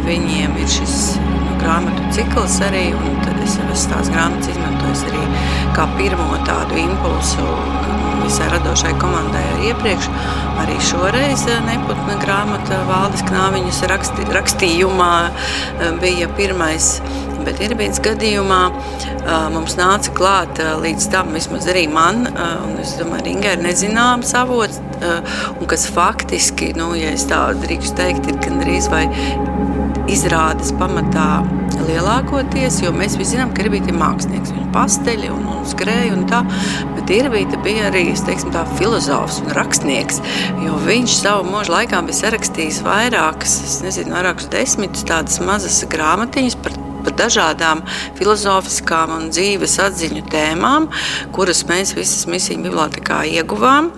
Viņiem 0.04 0.58
ir 0.60 0.68
šis 0.68 1.14
grāmatu 1.62 2.10
cikls 2.12 2.58
arī, 2.66 2.90
un 2.92 3.20
tad 3.24 3.40
es 3.44 3.56
jau 3.56 3.70
esmu 3.72 3.94
tās 3.94 4.12
grāmatas 4.12 4.52
izmantojis 4.52 4.73
arī 5.08 5.24
kā 5.74 5.88
pirmo 5.98 6.38
tādu 6.46 6.78
impulsu 6.78 7.48
visai 8.24 8.48
radošai 8.52 8.94
komandai 9.00 9.42
arī 9.52 9.70
iepriekš. 9.72 10.08
Arī 10.62 10.78
šoreiz 10.88 11.44
eh, 11.50 11.60
neputna 11.66 12.16
grāmata 12.22 12.80
Valdis 12.88 13.24
Knāviņus 13.28 13.82
raksti, 13.90 14.26
rakstījumā 14.32 15.12
eh, 15.28 15.92
bija 16.02 16.30
pirmais 16.38 16.96
bet 17.44 17.58
ir 17.60 17.74
bijis 17.76 17.98
gadījumā, 18.00 18.60
mums 19.52 19.74
nāca 19.76 20.12
klāt 20.16 20.60
līdz 20.80 21.08
tam, 21.12 21.34
vismaz 21.36 21.66
arī 21.68 21.82
man, 21.92 22.22
un 22.24 22.78
es 22.80 22.94
domāju, 22.96 23.26
Ringai 23.26 23.52
ir 23.58 23.60
nezināms 23.66 24.32
avots, 24.38 24.80
un 25.52 25.68
kas 25.68 25.84
faktiski, 25.92 26.70
nu, 26.78 26.94
ja 26.96 27.12
es 27.12 27.26
tā 27.28 27.42
drīkstu 27.60 27.98
teikt, 28.00 28.30
ir 28.32 28.40
gandrīz 28.46 28.88
vai 28.92 29.04
izrādes 30.08 30.72
pamatā 30.80 31.28
lielākoties, 31.88 32.80
jo 32.84 32.92
mēs 32.96 33.18
visi 33.20 33.34
zinām, 33.34 33.52
ka 33.54 33.64
Irbīte 33.64 33.92
ir 33.92 33.98
mākslinieks. 34.00 34.54
Viņa 34.54 34.70
pasteļi 34.74 35.30
un, 35.32 35.44
un 35.54 35.66
skrēja 35.68 36.14
un 36.16 36.24
tā, 36.30 36.42
bet 36.96 37.12
Irbīte 37.14 37.60
bija 37.64 37.88
arī, 37.90 38.06
teiksim 38.26 38.52
tā, 38.54 38.64
filozofs 38.78 39.40
un 39.44 39.52
rakstnieks, 39.56 40.22
jo 40.64 40.78
viņš 40.86 41.18
savu 41.20 41.48
mūžu 41.52 41.74
laikā 41.74 42.02
bija 42.06 42.24
sarakstījis 42.24 42.82
vairākas, 42.86 43.60
es 43.68 43.78
nezinu, 43.84 44.16
vairākus 44.16 44.50
desmitus 44.54 45.06
tādas 45.08 45.40
mazas 45.44 45.82
grāmatiņas 45.90 46.58
par 46.64 46.80
par 47.04 47.16
dažādām 47.18 47.82
filozofiskām 48.18 49.12
un 49.18 49.26
dzīves 49.32 49.76
atziņu 49.84 50.24
tēmām, 50.32 50.88
kuras 51.36 51.64
mēs 51.68 51.94
visas 51.98 52.24
misiju 52.30 52.64
bibliotekā 52.64 53.24
ieguvām, 53.36 53.90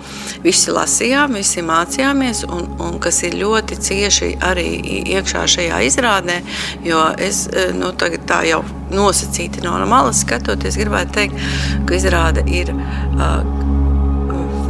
visi 0.47 0.75
lasījām, 0.75 1.37
visi 1.39 1.65
mācījāmies, 1.67 2.45
un, 2.53 2.69
un 2.83 3.01
kas 3.03 3.23
ir 3.27 3.37
ļoti 3.41 3.79
cieši 3.89 4.31
arī 4.47 4.69
iekšā 5.17 5.45
šajā 5.57 5.83
izrādē, 5.89 6.41
jo 6.87 7.03
es 7.19 7.47
e, 7.51 7.69
nu, 7.77 7.91
tagad 7.99 8.27
tā 8.31 8.43
jau 8.49 8.63
nosacīti 8.95 9.65
no 9.67 9.75
malas 9.91 10.23
skatoties, 10.23 10.79
gribētu 10.79 11.19
teikt, 11.19 11.45
ka 11.89 11.99
izrāda 11.99 12.45
ir, 12.47 12.71
uh, 12.73 13.41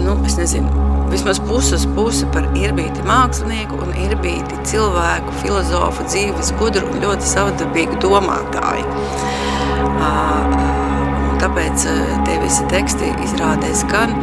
nu, 0.00 0.16
es 0.28 0.38
nezinu, 0.40 0.86
vismaz 1.12 1.40
puses 1.48 1.86
puse 1.96 2.26
par 2.34 2.48
irbīti 2.58 3.04
mākslinieku 3.06 3.78
un 3.84 3.92
irbīti 4.06 4.58
cilvēku, 4.70 5.34
filozofu, 5.42 6.06
dzīves 6.10 6.52
gudru 6.60 6.88
un 6.90 7.04
ļoti 7.04 7.28
savdabīgu 7.30 8.00
domātāju. 8.02 8.86
Un 11.26 11.40
tāpēc 11.42 11.86
tie 12.26 12.36
visi 12.42 12.64
teksti 12.72 13.12
izrādē 13.26 13.72
skan 13.76 14.14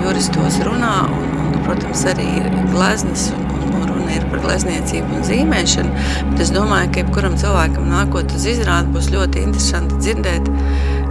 un 0.00 0.06
Juris 0.06 0.30
tos 0.32 0.56
runā 0.64 0.92
un, 1.12 1.32
un 1.50 1.64
protams, 1.66 2.04
arī 2.08 2.24
ir 2.40 2.46
gleznas 2.72 3.28
un, 3.36 3.42
un 3.68 3.82
runa 3.88 4.14
ir 4.16 4.24
par 4.32 4.40
glezniecību 4.46 5.18
un 5.18 5.26
zīmēšanu, 5.28 6.04
bet 6.30 6.44
es 6.46 6.52
domāju, 6.54 6.92
ka 6.94 7.02
jebkuram 7.02 7.36
cilvēkam 7.40 7.90
nākot 7.90 8.32
uz 8.36 8.46
izrādi 8.48 8.94
būs 8.94 9.10
ļoti 9.12 9.44
interesanti 9.44 9.98
dzirdēt, 10.00 10.48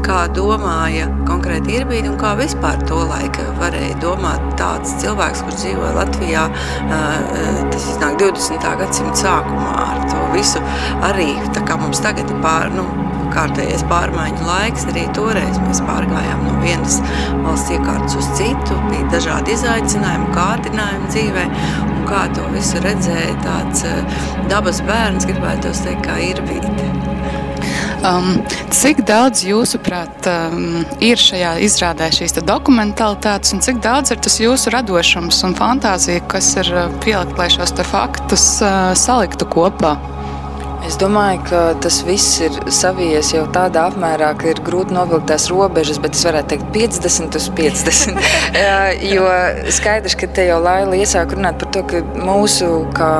kā 0.05 0.23
domāja 0.33 1.05
konkrēti 1.27 1.75
Irbīdi 1.77 2.09
un 2.09 2.17
kā 2.17 2.31
vispār 2.39 2.81
to 2.89 3.03
laika 3.11 3.45
varēja 3.59 3.99
domāt 4.01 4.41
tāds 4.57 4.95
cilvēks, 5.03 5.43
kurš 5.45 5.59
dzīvoja 5.61 5.91
Latvijā, 5.99 6.47
tas 6.89 7.89
iznāk 7.93 8.17
20. 8.23 8.71
gadsimta 8.81 9.21
sākumā 9.21 9.75
ar 9.83 10.01
to 10.09 10.23
visu 10.33 10.63
arī, 11.05 11.35
tā 11.53 11.61
kā 11.67 11.77
mums 11.77 12.01
tagad 12.01 12.31
ir 12.31 12.41
pār, 12.41 12.73
nu, 12.73 12.87
kārtējais 13.33 13.85
pārmaiņu 13.89 14.47
laiks, 14.47 14.87
arī 14.91 15.05
toreiz 15.17 15.59
mēs 15.65 15.81
pārgājām 15.87 16.45
no 16.47 16.55
vienas 16.63 16.99
valsts 17.45 17.73
iekārtas 17.75 18.19
uz 18.19 18.29
citu, 18.39 18.77
bija 18.89 19.09
dažādi 19.15 19.55
izaicinājumi, 19.57 20.31
kārdinājumi 20.35 21.11
dzīvē, 21.13 21.47
un 21.87 22.05
kā 22.09 22.25
to 22.35 22.45
visu 22.55 22.81
redzēja 22.85 23.35
tāds 23.45 23.85
dabas 24.51 24.83
bērns, 24.87 25.29
gribētu 25.29 25.75
teikt, 25.83 26.05
kā 26.07 26.19
Irbīte. 26.29 26.89
Um, 27.99 28.37
cik 28.71 29.01
daudz, 29.03 29.41
jūsuprāt, 29.43 30.23
um, 30.31 30.85
ir 31.03 31.19
šajā 31.19 31.57
izrādē 31.65 32.07
šīs 32.15 32.37
dokumentālitātes, 32.47 33.51
un 33.55 33.63
cik 33.65 33.81
daudz 33.83 34.13
ir 34.13 34.21
tas 34.23 34.39
jūsu 34.39 34.71
radošums 34.71 35.41
un 35.43 35.57
fantāzija, 35.57 36.23
kas 36.31 36.53
ir 36.61 36.71
uh, 36.71 36.87
pielikt, 37.03 37.35
lai 37.39 37.49
šos 37.51 37.75
faktus 37.89 38.45
uh, 38.63 38.93
saliktu 38.95 39.49
kopā? 39.51 39.97
Es 40.87 40.95
domāju, 40.99 41.41
ka 41.49 41.61
tas 41.83 41.99
viss 42.07 42.39
ir 42.45 42.55
savijies 42.71 43.33
jau 43.35 43.43
tādā 43.53 43.85
apmērā, 43.89 44.31
ka 44.39 44.49
ir 44.53 44.61
grūti 44.65 44.95
novilkt 44.95 45.27
tās 45.31 45.49
robežas, 45.51 45.99
bet 46.01 46.15
es 46.15 46.23
varētu 46.27 46.53
teikt 46.53 46.69
50 46.75 47.39
uz 47.39 47.49
50. 47.57 48.21
jo 49.13 49.25
skaidrs, 49.75 50.15
ka 50.19 50.29
te 50.33 50.47
jau 50.47 50.61
Laila 50.63 50.97
iesāk 50.99 51.35
runāt 51.35 51.59
par 51.61 51.73
to, 51.75 51.83
ka 51.89 52.03
mūsu 52.15 52.71
kā 52.95 53.11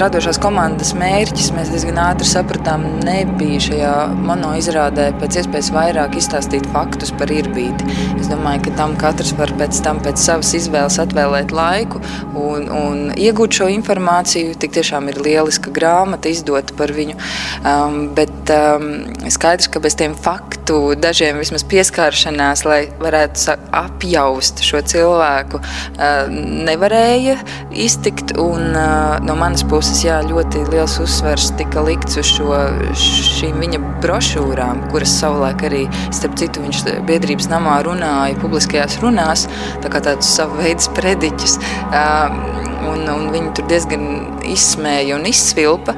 radošās 0.00 0.38
komandas 0.40 0.92
mērķis, 0.96 1.50
mēs 1.52 1.70
diezgan 1.72 1.98
ātri 2.00 2.26
sapratām, 2.28 2.84
nebija 3.04 3.60
šajā 3.66 3.94
mono 4.16 4.52
izrādē 4.56 5.10
pēc 5.20 5.40
iespējas 5.42 5.70
vairāk 5.74 6.16
izstāstīt 6.16 6.66
faktus 6.72 7.12
par 7.18 7.32
irbīti. 7.34 7.88
Es 8.16 8.30
domāju, 8.30 8.64
ka 8.66 8.74
tam 8.78 8.96
katrs 9.00 9.34
var 9.38 9.52
pēc 9.60 9.80
tam 9.84 10.00
pēc 10.04 10.20
savas 10.22 10.52
izvēles 10.56 10.96
atvēlēt 11.02 11.52
laiku 11.54 12.00
un, 12.38 12.68
un 12.72 13.02
iegūt 13.12 13.60
šo 13.60 13.68
informāciju. 13.74 14.56
Tik 14.60 14.76
tiešām 14.78 15.10
ir 15.12 15.20
lieliska 15.20 15.72
grāmata 15.74 16.32
izdota 16.32 16.76
par 16.78 16.94
viņu, 16.96 17.18
um, 17.60 18.00
bet 18.16 18.54
um, 18.54 18.88
skaidrs, 19.32 19.68
ka 19.72 19.84
bez 19.84 19.98
tiem 20.00 20.16
faktu 20.16 20.96
dažiem 21.00 21.40
vismaz 21.42 21.66
pieskāršanās, 21.68 22.64
lai 22.68 22.80
varētu 23.02 23.58
apjaust 23.76 24.64
šo 24.64 24.80
cilvēku, 24.94 25.60
uh, 25.60 26.24
nevarēja 26.70 27.36
iztikt 27.70 28.36
un 28.40 28.72
uh, 28.72 29.18
no 29.24 29.36
manas 29.36 29.66
puses 29.68 29.89
jā, 30.04 30.20
ļoti 30.26 30.64
liels 30.70 30.96
uzsvers 31.02 31.50
tika 31.58 31.82
likts 31.86 32.18
uz 32.20 32.28
šo, 32.30 32.54
šīm 33.00 33.58
viņa 33.64 33.80
brošūrām, 34.04 34.84
kuras 34.92 35.12
savulaik 35.20 35.64
arī, 35.68 35.82
starp 36.14 36.38
citu, 36.40 36.62
viņš 36.64 36.84
biedrības 37.08 37.50
namā 37.50 37.80
runāja 37.86 38.38
publiskajās 38.40 39.00
runās, 39.02 39.46
tā 39.82 39.92
kā 39.92 40.02
tāds 40.04 40.30
savu 40.38 40.60
veidu 40.62 40.86
sprediķis. 40.86 41.58
Um, 41.90 42.40
un, 42.90 43.04
un 43.12 43.26
viņi 43.34 43.52
tur 43.56 43.68
diezgan 43.70 44.06
izsmēja 44.48 45.18
un 45.18 45.26
izsvilpa. 45.30 45.96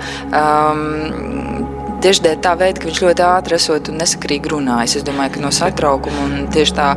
Tieši 2.03 2.25
dēļ 2.25 2.39
tā 2.43 2.57
veida, 2.59 2.81
ka 2.83 2.89
viņš 2.89 3.01
ļoti 3.05 3.23
ātri 3.23 3.55
esot 3.55 3.93
un 3.93 4.01
nesakrīgi 4.03 4.51
runājis. 4.51 4.97
Es 4.99 5.07
domāju, 5.07 5.37
ka 5.37 5.45
no 5.45 5.53
satraukuma 5.55 6.25
un 6.27 6.49
tieši 6.51 6.75
tā 6.75 6.89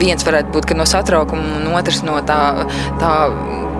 viens 0.00 0.24
varētu 0.26 0.52
būt 0.52 0.74
no 0.76 0.84
satraukuma, 0.88 1.60
un 1.60 1.72
otrs 1.78 2.02
no 2.04 2.18
tā, 2.28 2.40
tā 3.00 3.14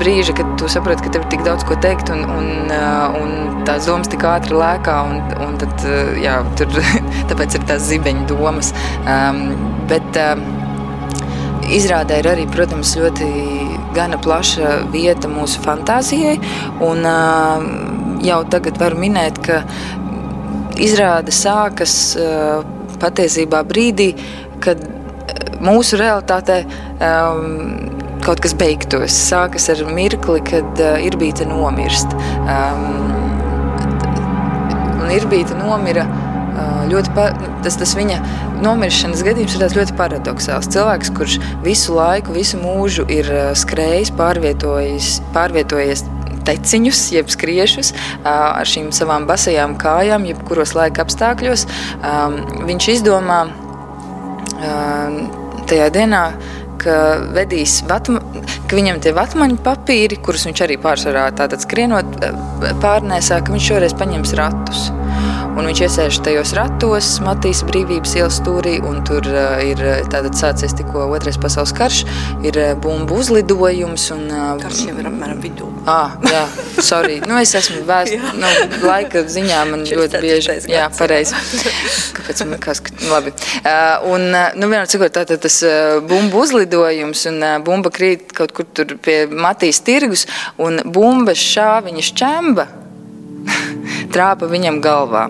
brīža, 0.00 0.34
kad 0.38 0.49
tu 0.60 0.68
saproti, 0.68 1.06
ka 1.06 1.12
tev 1.14 1.24
ir 1.24 1.30
tik 1.32 1.44
daudz 1.46 1.64
ko 1.64 1.76
teikt, 1.80 2.10
un, 2.12 2.24
un, 2.28 2.48
uh, 2.68 3.16
un 3.16 3.62
tās 3.68 3.86
domas 3.88 4.10
tik 4.12 4.24
ātri 4.28 4.58
lēkā, 4.60 4.96
un, 5.08 5.20
un 5.46 5.56
tad, 5.60 5.72
uh, 5.88 6.10
jā, 6.20 6.36
tur, 6.60 6.74
tāpēc 7.30 7.56
ir 7.56 7.64
tās 7.70 7.86
zibeņu 7.88 8.26
domas. 8.28 8.74
Um, 9.08 9.40
bet 9.88 10.20
um, 10.20 10.44
izrādē 11.72 12.20
ir 12.20 12.28
arī, 12.34 12.44
protams, 12.52 12.92
ļoti 13.00 13.30
gana 13.96 14.20
plaša 14.20 14.82
vieta 14.92 15.30
mūsu 15.32 15.62
fantāzijai, 15.64 16.36
un 16.84 17.08
uh, 17.08 17.64
jau 18.26 18.42
tagad 18.52 18.76
varu 18.82 19.00
minēt, 19.00 19.40
ka 19.46 19.62
izrāde 20.80 21.32
sākas 21.34 21.96
uh, 22.20 22.60
patiesībā 23.00 23.64
brīdī, 23.68 24.12
kad 24.60 24.84
mūsu 25.64 25.96
realitātē 26.00 26.60
um, 27.00 28.09
kaut 28.24 28.42
kas 28.44 28.54
beigtos. 28.56 29.14
Sākas 29.30 29.68
ar 29.72 29.82
mirkli, 29.94 30.40
kad 30.46 30.82
uh, 30.82 30.98
ir 31.02 31.16
bijis 31.20 31.44
nomirst. 31.48 32.12
Um, 32.44 32.84
un 35.00 35.12
ir 35.14 35.26
bijis 35.30 35.54
nomira. 35.58 36.06
Uh, 36.50 36.82
ļoti 36.90 37.12
pa, 37.16 37.28
tas, 37.64 37.76
tas 37.80 37.94
viņa 37.96 38.18
nomiršanas 38.60 39.22
gadījums 39.24 39.56
ir 39.56 39.76
ļoti 39.78 39.96
paradoxāls. 39.96 40.68
Cilvēks, 40.74 41.12
kurš 41.16 41.38
visu 41.64 41.94
laiku, 41.96 42.34
visu 42.36 42.60
mūžu 42.60 43.06
ir 43.12 43.30
uh, 43.32 43.52
skrējis, 43.56 44.12
pārvietojies, 44.18 45.20
pārvietojies 45.36 46.04
teciņus, 46.48 47.00
jeb 47.14 47.32
skriešus 47.32 47.94
uh, 47.94 48.28
ar 48.28 48.68
šīm 48.68 48.90
savām 48.96 49.28
basajām 49.30 49.78
kājām, 49.80 50.26
jebkuros 50.28 50.74
laika 50.76 51.06
apstākļos, 51.06 51.66
um, 52.00 52.40
viņš 52.68 52.94
izdomā 52.98 53.44
tajā 55.70 55.86
dienā 55.94 56.24
ka 56.80 56.96
vedīs 57.36 57.80
vatma, 57.88 58.22
ka 58.68 58.78
viņam 58.78 59.02
tie 59.04 59.12
vatmaņu 59.16 59.60
papīri, 59.66 60.20
kurus 60.24 60.46
viņš 60.48 60.64
arī 60.66 60.78
pārsvarā 60.82 61.28
tātad 61.38 61.62
skrienot 61.64 62.18
pārnēsā, 62.82 63.42
ka 63.44 63.54
viņš 63.54 63.70
šoreiz 63.72 63.96
paņems 64.00 64.36
ratus. 64.40 64.88
Un 65.58 65.66
viņš 65.66 65.80
iesēž 65.82 66.18
tajos 66.22 66.52
ratos, 66.54 67.06
Matīs 67.24 67.64
brīvības 67.66 68.12
ielas 68.20 68.36
stūrī, 68.38 68.76
un 68.86 69.00
tur 69.06 69.26
uh, 69.26 69.58
ir 69.66 69.80
tātad 70.12 70.36
sācies 70.38 70.74
tikko 70.78 71.08
otrais 71.10 71.38
pasaules 71.42 71.72
karš, 71.74 72.04
ir 72.46 72.58
uh, 72.60 72.70
bumbu 72.78 73.18
uzlidojums. 73.18 74.06
Un, 74.14 74.28
uh, 74.30 74.52
karš 74.62 74.84
jau 74.86 74.94
ir 75.02 75.08
apmēram 75.10 75.42
vidū. 75.42 75.68
Ah, 75.90 76.14
jā, 76.30 76.44
sorry. 76.86 77.18
Nu, 77.26 77.34
es 77.42 77.54
esmu 77.58 77.82
vēst, 77.88 78.14
nu, 78.42 78.50
laika 78.86 79.24
ziņā 79.26 79.60
man 79.72 79.84
ļoti 79.90 80.22
bieži. 80.22 80.58
Jā, 80.70 80.86
pareizi. 80.94 81.34
Kāpēc 82.16 82.44
man 82.46 82.62
kas, 82.62 82.84
labi. 83.10 83.34
Uh, 83.60 84.10
un, 84.14 84.28
nu, 84.30 84.68
vienmēr 84.68 84.90
cikot, 84.92 85.16
tātad 85.18 85.42
tas 85.42 85.60
uh, 85.66 85.98
bumbu 86.04 86.44
uzlidojums, 86.44 87.26
un 87.32 87.42
uh, 87.42 87.56
bumba 87.66 87.90
krīt 87.94 88.30
kaut 88.38 88.54
kur 88.54 88.70
tur 88.70 88.94
pie 89.02 89.24
Matīs 89.30 89.82
tirgus, 89.82 90.28
un 90.62 90.78
bumba 90.86 91.34
šā 91.36 91.72
viņa 91.88 92.12
šķemba 92.12 92.70
trāpa 94.12 94.48
viņam 94.50 94.80
galvā. 94.84 95.28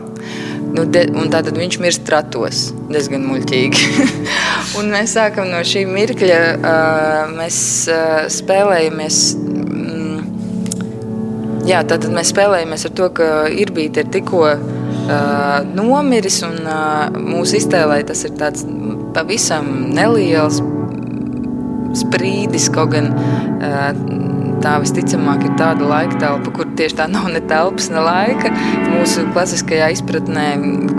Nu, 0.71 0.85
de, 0.87 1.03
tad 1.33 1.51
viņš 1.57 1.79
mirst 1.83 2.05
tratos, 2.07 2.69
diezgan 2.91 3.25
muļķīgi. 3.27 3.87
un 4.79 4.91
mēs 4.93 5.17
sākam 5.17 5.51
no 5.51 5.63
šī 5.67 5.83
mirkļa, 5.91 6.41
uh, 6.55 7.33
mēs 7.35 7.59
uh, 7.91 8.29
spēlējamies. 8.31 9.19
Mm, 9.41 10.21
jā, 11.67 11.83
tad 11.91 12.07
mēs 12.15 12.31
spēlējamies 12.35 12.87
ar 12.87 12.95
to, 13.01 13.11
ka 13.19 13.31
Irbīte 13.51 14.05
ir 14.05 14.13
tikko 14.15 14.45
uh, 14.47 14.61
nomiris, 15.75 16.43
un 16.47 16.61
uh, 16.63 17.09
mūsu 17.19 17.59
iztēlē 17.59 18.03
tas 18.07 18.23
ir 18.29 18.37
tāds 18.39 18.67
pavisam 19.17 19.91
neliels 19.91 20.63
sprīdis, 21.99 22.71
kaut 22.71 22.95
gan 22.95 23.11
uh, 23.11 23.91
tā 24.63 24.77
visticamāk 24.83 25.45
ir 25.49 25.55
tāda 25.59 25.87
laika 25.89 26.19
telpa, 26.21 26.53
kur 26.55 26.69
tieši 26.79 26.99
tā 27.01 27.07
nav 27.11 27.29
ne 27.33 27.43
telpas, 27.51 27.91
ne 27.93 28.03
laika. 28.05 28.53
Mūsu 28.91 29.27
klasiskajā 29.35 29.91
izpratnē, 29.97 30.47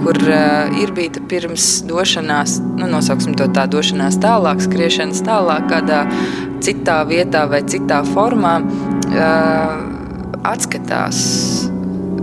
kur 0.02 0.18
uh, 0.26 0.72
ir 0.82 0.94
bija 0.98 1.24
pirms 1.32 1.68
došanās, 1.90 2.60
nu, 2.80 2.90
nosauksim 2.92 3.36
to 3.40 3.50
tā, 3.56 3.68
došanās 3.72 4.20
tālāk, 4.24 4.64
skriešanas 4.66 5.24
tālāk, 5.28 5.68
kādā 5.72 6.04
citā 6.64 7.02
vietā 7.10 7.46
vai 7.52 7.64
citā 7.70 8.02
formā, 8.14 8.58
uh, 8.62 9.78
atskatās 10.48 11.22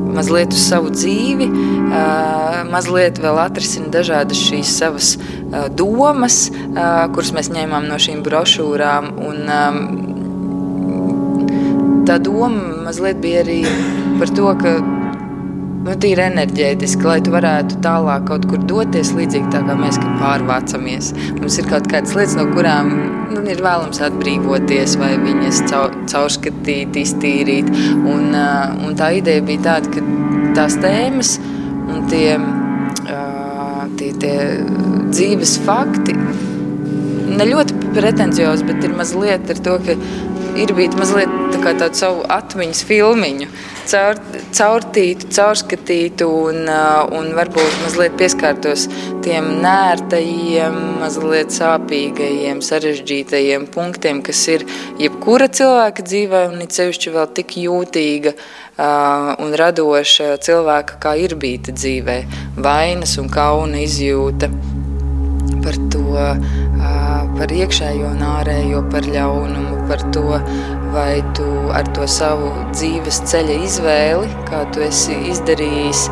mazliet 0.09 0.55
uz 0.57 0.63
savu 0.71 0.91
dzīvi, 0.95 1.47
uh, 1.49 2.63
mazliet 2.73 3.21
vēl 3.23 3.39
atrisina 3.45 3.93
dažādas 3.93 4.41
šīs 4.49 4.73
savas 4.81 5.15
domas, 5.79 6.49
kuras 7.15 7.31
mēs 7.37 7.49
ņēmām 7.55 7.87
no 7.89 7.97
šīm 8.03 8.21
brošūrām. 8.27 9.13
Un, 9.25 9.39
um, 9.49 10.08
tā 12.09 12.17
doma 12.23 12.85
mazliet 12.87 13.21
bija 13.21 13.43
arī 13.45 13.59
par 14.21 14.31
to, 14.33 14.49
ka 14.63 14.73
nu, 14.81 15.95
tīri 16.01 16.25
enerģētiski, 16.25 17.07
lai 17.07 17.19
tu 17.25 17.33
varētu 17.35 17.81
tālāk 17.85 18.27
kaut 18.31 18.47
kur 18.51 18.63
doties, 18.71 19.13
līdzīgi 19.17 19.53
tā 19.53 19.63
kā 19.67 19.77
mēs 19.79 20.01
pārvācamies. 20.21 21.13
Mums 21.39 21.59
ir 21.61 21.69
kaut 21.71 21.89
kādas 21.93 22.17
lietas, 22.17 22.37
no 22.39 22.47
kurām 22.53 22.93
nu, 23.33 23.43
ir 23.53 23.63
vēlams 23.65 24.01
atbrīvoties 24.09 24.97
vai 25.01 25.13
viņas 25.23 25.63
caur, 25.71 25.95
caurskatīt, 26.11 26.97
iztīrīt. 27.03 27.71
Un, 27.99 28.33
un 28.35 28.99
tā 28.99 29.13
ideja 29.21 29.45
bija 29.45 29.67
tāda, 29.69 29.93
ka 29.97 30.05
tās 30.59 30.79
tēmas 30.83 31.37
un 31.89 32.09
tie, 32.11 32.39
tie, 34.01 34.13
tie 34.23 34.37
dzīves 35.13 35.59
fakti 35.65 36.17
ne 37.39 37.45
ļoti 37.47 37.93
pretenciozi, 37.95 38.65
bet 38.67 38.83
ir 38.85 38.97
mazliet 38.99 39.53
ar 39.53 39.61
to, 39.63 39.77
ka 39.85 39.95
ir 40.57 40.73
bijis 40.77 40.97
mazliet 40.99 41.33
tā 41.53 41.61
kā 41.63 41.73
tādu 41.79 41.99
savu 41.99 42.23
atmiņas 42.33 42.81
filmiņu, 42.89 43.49
caur, 43.91 44.21
caurtītu, 44.57 45.29
caurskatītu 45.35 46.29
un, 46.29 46.63
uh, 46.69 47.03
un 47.19 47.31
varbūt 47.37 47.79
mazliet 47.85 48.17
pieskārtos 48.21 48.87
tiem 49.25 49.51
nērtajiem, 49.65 50.79
mazliet 51.03 51.53
sāpīgajiem, 51.57 52.63
sarežģītajiem 52.65 53.69
punktiem, 53.75 54.23
kas 54.25 54.45
ir 54.55 54.67
jebkura 55.03 55.51
cilvēka 55.53 56.07
dzīvē 56.07 56.45
un 56.53 56.65
it 56.65 56.77
sevišķi 56.79 57.15
vēl 57.19 57.31
tik 57.39 57.59
jūtīga 57.65 58.35
uh, 58.35 59.35
un 59.45 59.55
radoša 59.59 60.37
cilvēka 60.45 61.01
kā 61.03 61.17
ir 61.21 61.37
bīta 61.41 61.75
dzīvē. 61.77 62.21
Vainas 62.63 63.19
un 63.21 63.33
kauna 63.33 63.83
izjūta 63.85 64.53
par 65.65 65.79
to, 65.93 66.05
par 67.39 67.55
iekšējo 67.55 68.13
un 68.15 68.25
ārējo, 68.27 68.83
par 68.93 69.07
ļaunumu, 69.09 69.79
par 69.91 70.03
to, 70.15 70.27
vai 70.95 71.21
tu 71.39 71.47
ar 71.75 71.89
to 71.97 72.09
savu 72.11 72.51
dzīves 72.73 73.23
ceļa 73.31 73.59
izvēli, 73.69 74.31
kā 74.49 74.65
tu 74.75 74.85
esi 74.87 75.17
izdarījis, 75.33 76.07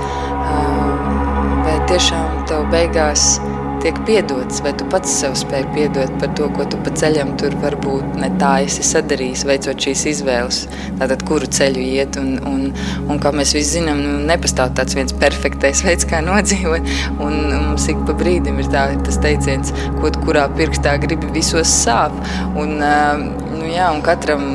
vai 1.67 1.77
tiešām 1.91 2.43
tev 2.51 2.67
beigās 2.75 3.37
tiek 3.83 3.99
piedots, 4.09 4.61
vai 4.65 4.73
tu 4.79 4.87
pats 4.91 5.13
sev 5.21 5.35
spēj 5.39 5.65
piedot 5.75 6.13
par 6.21 6.33
to, 6.39 6.49
ko 6.57 6.67
tu 6.71 6.79
pa 6.85 6.93
ceļam 7.01 7.35
tur 7.41 7.55
varbūt 7.63 8.19
ne 8.21 8.31
tā 8.41 8.53
esi 8.67 8.85
sadarījis, 8.87 9.45
veicot 9.49 9.87
šīs 9.87 10.05
izvēles, 10.13 10.61
tātad 11.01 11.25
kuru 11.29 11.49
ceļu 11.59 11.85
iet, 11.85 12.19
un, 12.21 12.37
un, 12.49 12.69
un 13.07 13.23
kā 13.23 13.33
mēs 13.37 13.55
visi 13.57 13.79
zinām, 13.79 14.03
nu, 14.05 14.17
nepastāv 14.29 14.75
tāds 14.79 14.97
viens 14.99 15.15
perfektais 15.21 15.83
veids, 15.87 16.09
kā 16.09 16.23
nodzīvot, 16.25 16.93
un 17.25 17.39
mums 17.53 17.89
ik 17.93 18.01
pa 18.09 18.17
brīdim 18.17 18.63
ir 18.63 18.71
tā, 18.73 18.89
tas 19.07 19.21
teiciens, 19.23 19.75
ko 20.01 20.13
tu 20.13 20.25
kurā 20.27 20.47
pirkstā 20.57 20.97
gribi 21.03 21.31
visos 21.37 21.73
sāp, 21.85 22.15
un, 22.57 22.79
nu 22.79 23.71
jā, 23.71 23.91
un 23.93 24.03
katram 24.07 24.47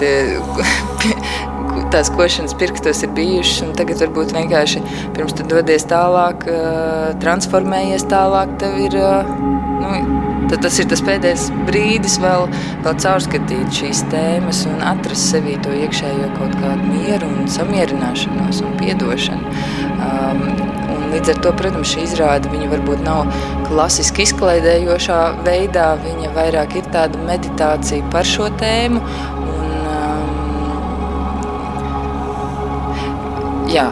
tie, 0.00 0.14
tās 1.92 2.10
košanas 2.12 2.54
pirkstos 2.58 3.02
ir 3.04 3.12
bijušas, 3.16 3.62
un 3.66 3.76
tagad 3.76 4.00
varbūt 4.02 4.34
vienkārši 4.36 4.82
pirms 5.16 5.36
tu 5.36 5.46
dodies 5.48 5.86
tālāk, 5.90 6.46
transformējies 7.22 8.06
tālāk, 8.10 8.56
tev 8.62 8.78
ir, 8.80 8.98
nu, 9.82 9.92
tad 10.52 10.64
tas 10.66 10.78
ir 10.82 10.88
tas 10.90 11.04
pēdējais 11.04 11.46
brīdis 11.68 12.18
vēl, 12.22 12.48
vēl 12.84 12.98
caurskatīt 13.04 13.78
šīs 13.78 14.04
tēmas 14.12 14.64
un 14.70 14.84
atrast 14.92 15.32
sevī 15.32 15.56
to 15.64 15.72
iekšējo 15.84 16.32
kaut 16.38 16.58
kādu 16.60 16.92
mieru 16.92 17.30
un 17.32 17.48
samierināšanos 17.50 18.62
un 18.66 18.76
piedošanu. 18.80 19.56
Um, 20.02 20.44
līdz 21.12 21.34
ar 21.34 21.40
to, 21.44 21.52
protams, 21.56 21.92
šī 21.92 22.06
izrāde 22.06 22.50
varbūt 22.72 23.02
nav 23.04 23.28
klasiski 23.68 24.24
izklaidējošā 24.26 25.20
veidā, 25.46 25.92
viņa 26.00 26.32
vairāk 26.36 26.76
ir 26.80 26.88
tāda 26.94 27.20
meditācija 27.28 28.08
par 28.12 28.28
šo 28.28 28.48
tēmu 28.60 29.02
jā, 33.72 33.86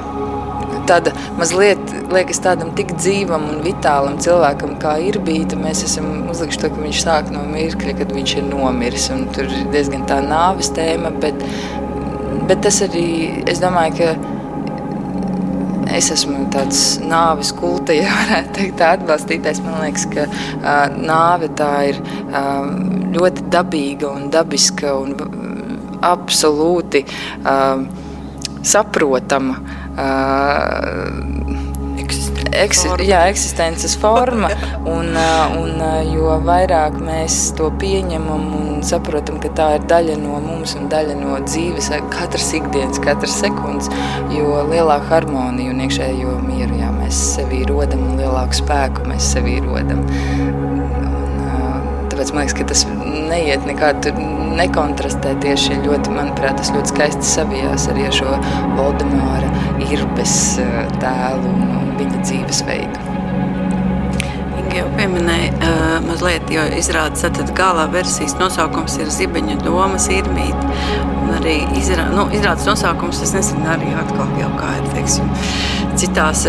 tāda 0.91 1.13
mazliet 1.39 1.93
liekas 2.11 2.43
tādam 2.45 2.73
tik 2.79 2.95
dzīvam 2.99 3.47
un 3.53 3.61
vitālam 3.65 4.19
cilvēkam, 4.23 4.77
kā 4.83 4.97
ir 5.07 5.21
bijis. 5.27 5.57
Mēs 5.61 5.85
esam 5.87 6.29
uzlikuši 6.31 6.63
to, 6.63 6.73
ka 6.73 6.83
viņš 6.85 7.05
sāk 7.05 7.31
no 7.35 7.45
mirkļa, 7.49 7.97
kad 8.01 8.15
viņš 8.17 8.35
ir 8.39 8.49
nomiris. 8.49 9.11
Tur 9.37 9.49
ir 9.49 9.71
diezgan 9.75 10.07
tā 10.11 10.21
nāves 10.25 10.73
tēma, 10.77 11.13
bet, 11.23 11.47
bet 12.51 12.63
tas 12.67 12.83
arī, 12.87 13.07
es 13.51 13.63
domāju, 13.63 13.97
ka 14.01 14.37
es 15.97 16.11
esmu 16.15 16.45
tāds 16.55 16.83
nāves 17.03 17.51
kulta, 17.57 17.95
ja 18.01 18.11
varētu 18.11 18.57
teikt, 18.59 18.77
tā 18.83 18.93
atbalstītājs. 18.99 19.63
Man 19.67 19.81
liekas, 19.85 20.07
ka 20.13 20.27
uh, 20.27 20.85
nāve 20.99 21.51
tā 21.59 21.73
ir 21.93 22.03
uh, 22.03 22.67
ļoti 23.15 23.49
dabīga 23.53 24.13
un 24.15 24.31
dabiska 24.35 24.95
un 24.99 25.17
absolūti 26.07 27.05
uh, 27.07 28.09
saprotama 28.63 29.61
Eks, 32.51 32.83
jā, 33.07 33.21
eksistences 33.31 33.93
forma, 34.01 34.49
un, 34.89 35.15
un 35.61 35.83
jo 36.11 36.35
vairāk 36.45 36.97
mēs 36.99 37.37
to 37.59 37.69
pieņemam 37.81 38.47
un 38.59 38.83
saprotam, 38.87 39.39
ka 39.43 39.53
tā 39.57 39.69
ir 39.77 39.87
daļa 39.91 40.17
no 40.19 40.41
mums 40.43 40.75
un 40.79 40.89
daļa 40.91 41.15
no 41.21 41.39
dzīves, 41.45 41.93
katras 42.11 42.51
ikdienas, 42.59 42.99
katras 43.05 43.37
sekundes, 43.43 43.91
jo 44.35 44.65
lielāku 44.71 45.13
harmoniju 45.13 45.77
un 45.77 45.85
iekšējo 45.87 46.37
mieru 46.49 46.81
jā, 46.81 46.91
mēs 46.97 47.23
sevī 47.37 47.63
rodam 47.71 48.03
un 48.09 48.19
lielāku 48.21 48.61
spēku 48.65 49.07
mēs 49.11 49.31
sevī 49.37 49.61
rodam. 49.65 50.03
Tāpēc 52.11 52.35
man 52.35 52.43
liekas, 52.43 52.59
ka 52.59 52.67
tas 52.73 52.83
neiet 53.31 53.67
nekādu 53.69 54.15
nekontrastē 54.59 55.35
tieši 55.43 55.81
ļoti, 55.85 56.13
manuprāt, 56.15 56.59
tas 56.61 56.73
ļoti 56.75 56.95
skaisti 56.95 57.29
savijās 57.29 57.87
arī 57.93 58.09
ar 58.09 58.17
šo 58.17 58.35
Voldemāra 58.79 59.51
irbes 59.91 60.37
eh, 60.63 60.83
tēlu 61.03 61.55
un 61.55 61.95
viņa 62.01 62.25
dzīvesveidu. 62.27 63.09
Jau 64.71 64.85
pieminēja 64.95 65.49
uh, 65.51 65.95
mazliet, 66.05 66.47
jo 66.55 66.63
izrādes 66.79 67.25
tad 67.27 67.49
gala 67.59 67.89
versijas 67.91 68.37
nosaukums 68.39 69.01
ir 69.03 69.09
Zibeņu 69.11 69.57
domas 69.65 70.07
irmīti. 70.15 71.10
Arī 71.41 71.55
izrā, 71.79 72.05
nu, 72.13 72.27
izrādes 72.37 72.67
nosaukums, 72.69 73.23
es 73.25 73.31
nezinu, 73.33 73.63
arī 73.73 73.95
atkal 73.97 74.29
jau 74.37 74.51
kā 74.59 74.75
ir, 74.77 74.89
teiksim, 74.93 75.31
citās 75.97 76.43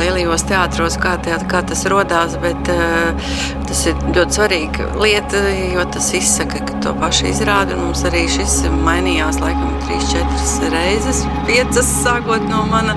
lielajos 0.00 0.46
teātros, 0.48 0.96
kā, 1.00 1.18
teāt, 1.20 1.44
kā 1.50 1.60
tas 1.68 1.84
rodās, 1.92 2.38
bet 2.40 2.70
uh, 2.72 3.34
tas 3.68 3.82
ir 3.90 4.00
ļoti 4.16 4.38
svarīga 4.38 4.88
lieta, 4.96 5.42
jo 5.74 5.84
tas 5.92 6.08
izsaka 6.16 6.62
to 6.84 6.94
pašu 6.96 7.28
izrādi. 7.28 7.76
Mums 7.76 8.06
arī 8.08 8.24
šis 8.32 8.62
mainījās 8.86 9.40
laikam 9.42 9.76
3-4 9.84 10.72
reizes, 10.72 11.24
5 11.50 11.82
sākot 11.90 12.48
no 12.48 12.64
mana 12.72 12.96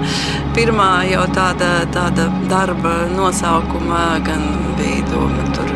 pirmā 0.56 0.92
jau 1.10 1.28
tāda, 1.36 1.74
tāda 1.96 2.30
darba 2.48 2.96
nosaukuma, 3.12 4.06
gan 4.24 4.48
bija 4.80 5.04
doma 5.12 5.52
tur 5.58 5.76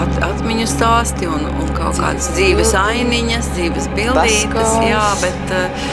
at, 0.00 0.18
atmiņu 0.30 0.66
stāsti 0.70 1.28
un, 1.30 1.46
un 1.50 1.70
kaut 1.76 2.00
kādas 2.00 2.30
dzīves 2.36 2.74
ainiņas, 2.78 3.52
dzīves 3.56 3.90
bildītes, 3.96 4.76
jā, 4.88 5.06
bet 5.22 5.54
uh, 5.54 5.86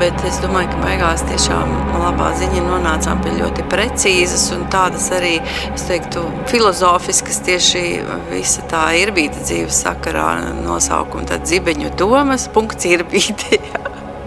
Bet 0.00 0.22
es 0.24 0.38
domāju, 0.40 0.70
ka 0.72 0.78
beigās 0.80 1.22
tiešām 1.28 1.72
labā 2.00 2.30
ziņa 2.38 2.60
nonācām 2.64 3.20
pie 3.24 3.32
ļoti 3.36 3.64
precīzas 3.68 4.46
un 4.54 4.62
tādas 4.72 5.08
arī, 5.16 5.34
es 5.74 5.84
teiktu, 5.88 6.22
filozofiskas 6.48 7.40
tieši 7.44 7.82
visa 8.30 8.64
tā 8.70 8.84
ir 9.00 9.12
bīta 9.16 9.42
dzīves 9.42 9.82
sakarā 9.84 10.28
nosaukuma. 10.62 11.26
Tad 11.28 11.48
zibeņu 11.50 11.92
domas, 12.00 12.48
punkts 12.54 12.88
ir 12.88 13.04
bīti. 13.12 13.60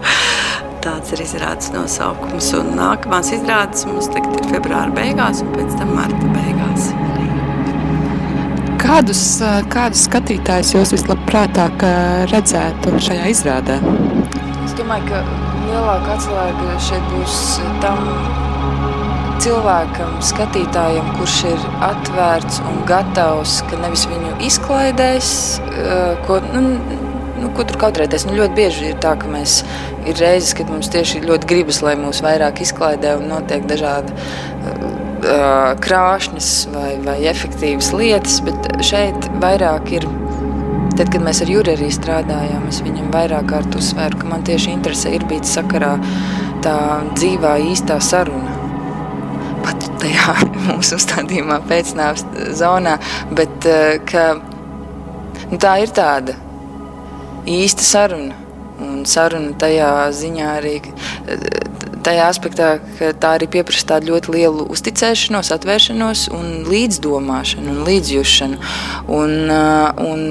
Tāds 0.84 1.14
ir 1.16 1.24
izrādes 1.24 1.70
nosaukums. 1.74 2.50
Un 2.60 2.74
nākamās 2.78 3.32
izrādes 3.34 3.86
mums 3.88 4.10
tagad 4.14 4.36
ir 4.40 4.50
februāra 4.52 4.92
beigās 4.94 5.42
un 5.42 5.54
pēc 5.56 5.78
tam 5.80 5.94
marta 5.96 6.34
beigās. 6.34 6.73
Kādus, 8.84 9.20
kādus 9.72 10.02
skatītājus 10.04 10.74
jūs 10.74 10.90
vislabprātāk 10.92 11.84
redzētu 12.28 12.98
šajā 13.00 13.30
izrādē? 13.32 13.78
Es 14.66 14.74
domāju, 14.76 15.06
ka 15.08 15.22
lielāka 15.64 16.18
atslēga 16.18 16.74
šeit 16.84 17.06
būs 17.14 17.38
tam 17.80 18.02
cilvēkam, 19.40 20.18
skatītājam, 20.28 21.08
kurš 21.16 21.38
ir 21.54 21.64
atvērts 21.88 22.60
un 22.68 22.84
gatavs, 22.88 23.62
ka 23.70 23.80
nevis 23.80 24.04
viņu 24.10 24.36
izklaidēs, 24.50 25.32
ko, 26.28 26.38
nu, 26.52 26.76
nu, 27.44 27.52
ko 27.56 27.66
tur 27.68 27.78
kautrēties. 27.84 28.26
Nu, 28.28 28.36
ļoti 28.40 28.58
bieži 28.58 28.90
ir 28.92 28.98
tā, 29.04 29.14
ka 29.20 29.30
mēs 29.30 29.60
ir 30.08 30.18
reizes, 30.20 30.54
kad 30.56 30.72
mums 30.72 30.90
tieši 30.92 31.24
ļoti 31.24 31.50
gribas, 31.50 31.82
lai 31.84 31.94
mūs 32.00 32.24
vairāk 32.24 32.64
izklaidē 32.64 33.16
un 33.20 33.28
notiek 33.32 33.66
dažādi 33.70 34.14
uh, 34.16 35.74
krāšņas 35.84 36.52
vai, 36.74 36.90
vai 37.04 37.18
efektīvas 37.30 37.92
lietas, 37.96 38.40
bet 38.46 38.70
šeit 38.84 39.30
vairāk 39.44 39.96
ir 40.00 40.08
Tad, 40.94 41.08
kad 41.10 41.24
mēs 41.26 41.40
ar 41.42 41.48
Juri 41.50 41.72
arī 41.72 41.88
strādājām, 41.90 42.68
es 42.70 42.76
viņam 42.84 43.08
vairāk 43.10 43.48
kārt 43.50 43.74
uzsvēru, 43.74 44.20
ka 44.20 44.28
man 44.30 44.44
tieši 44.46 44.70
interese 44.76 45.10
ir 45.10 45.24
bijis 45.26 45.56
sakarā 45.56 45.96
tā 46.62 46.76
dzīvā 47.16 47.56
īstā 47.72 47.96
saruna. 47.98 48.52
Pat 49.64 49.88
tajā 49.98 50.36
mūsu 50.68 51.00
uzstādījumā 51.00 51.58
pēcnāvs 51.66 52.22
zonā, 52.60 52.94
bet 53.34 53.66
eh, 53.66 53.98
ka, 54.06 54.28
nu, 55.50 55.58
tā 55.58 55.80
ir 55.82 55.90
tāda 55.98 56.38
īsta 57.46 57.86
saruna. 57.86 58.40
Un 58.84 59.04
saruna 59.06 59.54
tajā 59.58 59.90
ziņā 60.16 60.48
arī 60.58 60.78
tajā 62.04 62.26
aspektā, 62.28 62.68
ka 62.98 63.10
tā 63.20 63.34
arī 63.38 63.48
pieprasa 63.50 63.94
tādu 63.94 64.12
ļoti 64.12 64.34
lielu 64.34 64.66
uzticēšanos, 64.72 65.50
atvēršanos 65.54 66.26
un 66.36 66.50
līdzdomāšanu 66.68 67.72
un 67.72 67.82
līdzjūšanu. 67.88 68.58
Un, 69.14 69.34
uh, 69.52 70.02
un, 70.04 70.24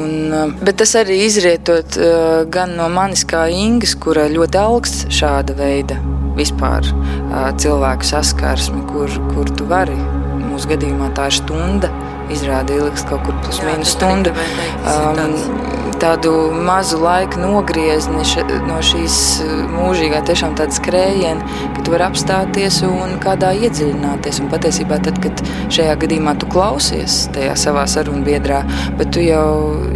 un, 0.00 0.14
uh, 0.32 0.54
bet 0.64 0.80
tas 0.82 0.96
arī 0.98 1.22
izrietot 1.26 1.98
uh, 2.00 2.42
gan 2.52 2.74
no 2.78 2.88
manis 2.92 3.26
kā 3.28 3.44
Ingas, 3.52 3.94
kura 4.02 4.28
ļoti 4.32 4.60
augsts 4.62 5.06
šāda 5.12 5.56
veida 5.58 5.98
vispār 6.32 6.86
cilvēku 7.60 8.06
saskarsmi, 8.08 8.86
kur, 8.88 9.12
kur 9.34 9.50
tu 9.52 9.66
vari. 9.68 9.96
Mūsu 10.48 10.70
gadījumā 10.70 11.10
tā 11.16 11.28
ir 11.28 11.36
stunda, 11.36 11.92
izrāda 12.32 12.72
ilgs 12.78 13.04
kaut 13.08 13.26
kur 13.26 13.36
plus 13.44 13.60
mīnus 13.66 13.92
stunda. 13.98 14.32
Um, 14.88 15.36
tādu 16.02 16.32
mazu 16.66 16.98
laika 17.02 17.38
nogriezni 17.38 18.24
no 18.66 18.78
šīs 18.82 19.16
eh, 19.44 19.50
mūžīgā 19.70 20.22
tiešām 20.26 20.56
tāda 20.58 20.74
skrējiena, 20.74 21.60
ka 21.76 21.84
tu 21.84 21.94
vari 21.94 22.06
apstāties 22.08 22.80
un 22.86 23.16
kādā 23.22 23.52
iedziļināties. 23.62 24.40
Un 24.42 24.50
patiesībā 24.52 24.98
tad, 25.04 25.20
kad 25.22 25.42
šajā 25.72 25.94
gadījumā 26.02 26.34
tu 26.42 26.48
klausies 26.50 27.26
tajā 27.36 27.54
savā 27.60 27.84
sarunbiedrā, 27.90 28.62
bet 28.98 29.12
tu 29.14 29.22
jau, 29.22 29.46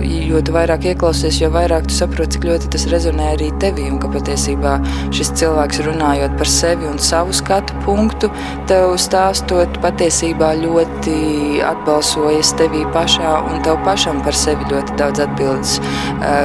jo 0.02 0.42
tu 0.46 0.54
vairāk 0.54 0.86
ieklausies, 0.92 1.40
jo 1.42 1.50
vairāk 1.54 1.88
tu 1.90 1.96
saproti, 1.96 2.36
cik 2.36 2.46
ļoti 2.50 2.70
tas 2.74 2.86
rezonē 2.92 3.32
arī 3.34 3.50
tevī 3.62 3.88
un 3.90 3.98
ka 4.02 4.10
patiesībā 4.14 4.76
šis 5.16 5.32
cilvēks 5.40 5.82
runājot 5.88 6.38
par 6.38 6.50
sevi 6.50 6.86
un 6.90 7.00
savu 7.02 7.34
skatu 7.36 7.74
punktu, 7.86 8.30
tev 8.70 8.94
stāstot 9.00 9.80
patiesībā 9.82 10.52
ļoti 10.62 11.18
atbalsojas 11.66 12.54
tevī 12.60 12.84
pašā 12.94 13.36
un 13.50 13.62
tev 13.66 13.80
pašam 13.86 14.22
par 14.26 14.36
sevi 14.36 14.66
ļoti 14.70 14.98
daudz 15.00 15.24
atbildes 15.26 15.78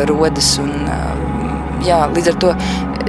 rodas. 0.09 0.55
Un, 0.61 0.71
uh, 0.85 1.31
jā, 1.85 2.01
līdz 2.13 2.31
ar 2.33 2.39
to 2.43 2.53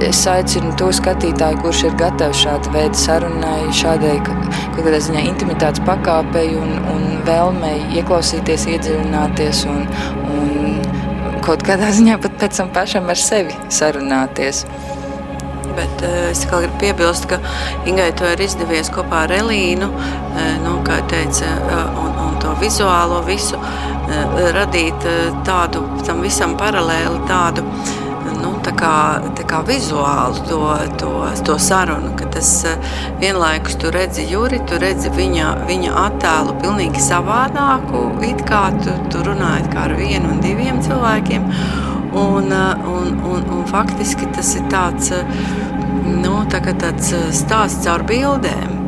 es 0.03 0.23
aicinu 0.29 0.73
to 0.79 0.89
skatītāju, 0.95 1.59
kurš 1.63 1.83
ir 1.87 1.97
gatavs 1.99 2.41
šāda 2.43 2.73
veida 2.73 2.99
sarunai, 2.99 3.59
šādai 3.75 4.15
kādā 4.25 4.99
ziņā 5.05 5.25
intimitātes 5.29 5.83
pakāpei 5.87 6.55
un, 6.57 6.73
un 6.91 7.05
vēlmei 7.27 7.77
ieklausīties, 7.99 8.67
iedziļināties 8.73 9.63
un, 9.69 9.85
un 10.33 11.39
kaut 11.45 11.63
kādā 11.67 11.91
ziņā 11.93 12.17
pat 12.23 12.41
pēc 12.41 12.59
tam 12.61 12.73
pašam 12.73 13.09
ar 13.13 13.19
sevi 13.19 13.55
sarunāties. 13.73 14.65
Bet 15.73 16.03
uh, 16.05 16.29
es 16.29 16.43
tikai 16.43 16.63
gribu 16.65 16.81
piebilst, 16.83 17.25
ka 17.29 17.39
Ingai 17.89 18.11
to 18.17 18.27
ir 18.29 18.41
izdevies 18.45 18.91
kopā 18.93 19.23
ar 19.27 19.33
Elīnu, 19.33 19.89
nu, 20.63 20.75
kā 20.85 20.99
teica, 21.09 21.49
un 22.01 22.12
to 22.53 22.61
vizuālo 22.61 23.21
visu, 23.25 23.57
radīt 24.53 25.05
tādu 25.45 25.83
tam 26.05 26.21
visam 26.21 26.55
paralēli 26.59 27.21
tādu 27.27 27.63
nu, 28.41 28.51
tā 28.63 28.73
kā, 28.75 28.95
tā 29.37 29.45
kā 29.47 29.61
vizuālu 29.65 30.43
to, 30.47 30.59
to, 30.99 31.11
to 31.45 31.55
sarunu, 31.59 32.13
ka 32.19 32.27
tas 32.33 32.51
vienlaikus 33.21 33.77
tu 33.79 33.91
redzi 33.91 34.25
Juri, 34.29 34.59
tu 34.67 34.77
redzi 34.81 35.09
viņa, 35.13 35.47
viņa 35.69 35.95
attēlu 36.03 36.57
pilnīgi 36.61 37.01
savādāku, 37.01 38.03
it 38.27 38.43
kā 38.47 38.67
tu, 38.83 38.93
tu 39.09 39.23
runāji 39.25 39.71
kā 39.73 39.87
ar 39.87 39.95
vienu 39.97 40.33
un 40.35 40.43
diviem 40.43 40.81
cilvēkiem, 40.83 41.47
un, 42.13 42.51
un, 42.51 43.09
un, 43.31 43.47
un 43.57 43.65
faktiski 43.71 44.29
tas 44.35 44.53
ir 44.59 44.67
tāds, 44.71 45.13
nu, 46.05 46.43
tā 46.51 46.61
tāds 46.67 47.15
stāsts 47.33 47.87
caur 47.87 48.05
bildēm 48.09 48.79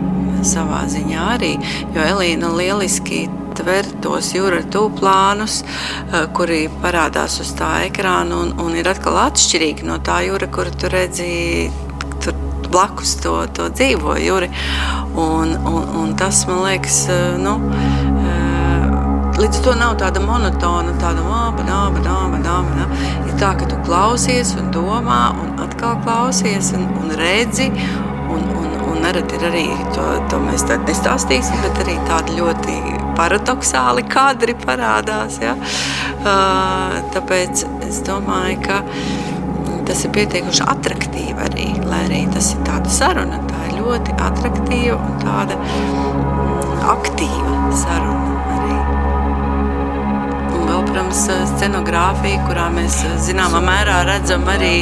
savā 0.46 0.84
ziņā 0.92 1.26
arī, 1.38 1.56
jo 1.96 2.06
Elīna 2.06 2.52
lieliski 2.54 3.26
tver 3.56 3.88
tos 4.04 4.32
jūra 4.36 4.62
tūplānus, 4.72 5.62
eh, 5.64 6.26
kuri 6.36 6.66
parādās 6.84 7.40
uz 7.44 7.54
tā 7.60 7.72
ekrāna 7.88 8.42
un, 8.44 8.54
un 8.62 8.76
ir 8.78 8.90
atkal 8.92 9.20
atšķirīgi 9.26 9.88
no 9.88 10.00
tā 10.06 10.22
jūra, 10.28 10.50
kuru 10.52 10.74
tu 10.76 10.92
redzi 10.92 11.30
tur 12.24 12.36
blakus 12.70 13.16
to, 13.24 13.38
to 13.56 13.70
dzīvo 13.74 14.18
jūri. 14.22 14.52
Un, 15.16 15.56
un, 15.72 15.84
un 16.02 16.16
tas, 16.20 16.44
man 16.50 16.66
liekas, 16.66 17.06
eh, 17.14 17.38
nu, 17.42 17.58
eh, 18.24 18.90
līdz 19.40 19.62
to 19.64 19.76
nav 19.80 19.96
tāda 20.02 20.24
monotona, 20.24 20.96
tāda 21.02 21.24
dāma, 21.66 21.66
dāma, 21.68 22.04
dāma, 22.04 22.42
dāma. 22.44 22.90
Ir 23.26 23.34
tā, 23.40 23.54
ka 23.60 23.68
tu 23.70 23.80
klausies 23.88 24.56
un 24.60 24.72
domā 24.76 25.22
un 25.44 25.60
atkal 25.66 26.00
klausies 26.04 26.74
un, 26.78 26.88
un 27.02 27.16
redzi 27.20 27.72
un, 28.30 28.44
un, 28.60 28.70
un 28.92 29.02
nereti 29.04 29.38
ir 29.40 29.50
arī, 29.50 29.66
to, 29.96 30.06
to 30.32 30.40
mēs 30.44 30.66
tad 30.70 30.88
nestāstīsim, 30.90 31.60
bet 31.66 31.84
arī 31.86 31.98
tādi 32.10 32.40
ļoti 32.40 33.05
paradoxāli 33.18 34.06
kadri 34.10 34.58
parādās. 34.66 35.40
Ja? 35.44 35.56
Tāpēc 37.16 37.66
es 37.88 38.02
domāju, 38.06 38.62
ka 38.66 38.82
tas 39.86 40.02
ir 40.06 40.14
pietiekuši 40.16 40.66
attraktīvi 40.66 41.46
arī, 41.46 41.68
lai 41.86 42.02
arī 42.08 42.22
tas 42.34 42.54
ir 42.56 42.64
tāda 42.66 42.92
saruna. 42.92 43.42
Tā 43.50 43.68
ir 43.70 43.78
ļoti 43.82 44.16
attraktīva 44.28 44.98
un 44.98 45.20
tāda 45.22 45.58
mm, 45.60 46.80
aktīva 46.96 47.76
saruna 47.84 48.36
arī. 48.56 48.80
Un 50.56 50.66
vēl, 50.70 50.82
protams, 50.90 51.22
scenogrāfija, 51.54 52.42
kurā 52.48 52.70
mēs 52.74 52.98
zināmā 53.28 53.62
mērā 53.66 54.02
redzam 54.10 54.48
arī 54.52 54.74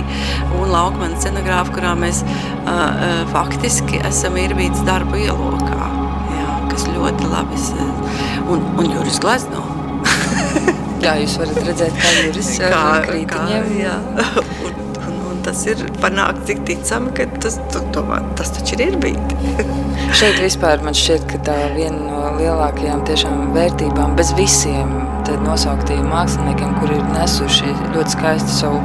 un 0.59 0.71
laukmanu 0.71 1.19
scenogrāfu, 1.19 1.75
kurā 1.77 1.93
mēs 1.99 2.23
uh, 2.23 2.71
uh, 2.71 3.19
faktiski 3.33 3.99
esam 4.07 4.39
irbīts 4.39 4.85
darbu 4.87 5.19
ielokā, 5.25 5.89
ļoti 7.03 7.29
labi 7.31 7.57
un, 8.49 8.63
un 8.79 8.89
Juris 8.91 9.19
Glazno. 9.19 9.63
jā, 11.03 11.15
jūs 11.19 11.37
varat 11.41 11.59
redzēt, 11.67 11.97
kā 11.99 12.13
Juris 12.21 12.51
kā, 12.61 12.83
krītiņiem. 13.07 13.67
Kā, 13.67 13.79
jā. 13.81 13.95
un, 14.67 14.77
un, 15.03 15.19
un 15.31 15.41
tas 15.45 15.63
ir 15.67 15.83
panākt 16.03 16.45
tik 16.47 16.63
ticami, 16.67 17.11
ka 17.17 17.27
tas, 17.43 17.59
tu, 17.73 17.83
tu, 17.95 18.05
tas 18.39 18.53
taču 18.55 18.77
ir 18.77 18.85
irbīti. 18.91 19.39
Šeit 20.13 20.39
vispār 20.43 20.83
man 20.85 20.95
šķiet, 20.97 21.27
ka 21.31 21.41
tā 21.49 21.57
viena 21.75 21.99
no 21.99 22.35
lielākajām 22.39 23.03
tiešām 23.09 23.49
vērtībām 23.55 24.15
bez 24.19 24.33
visiem 24.39 25.02
nosauktiem 25.43 26.03
māksliniekiem, 26.09 26.75
kuri 26.79 26.97
ir 26.99 27.07
nesuši 27.13 27.71
ļoti 27.95 28.15
skaistu 28.15 28.55
savu 28.57 28.81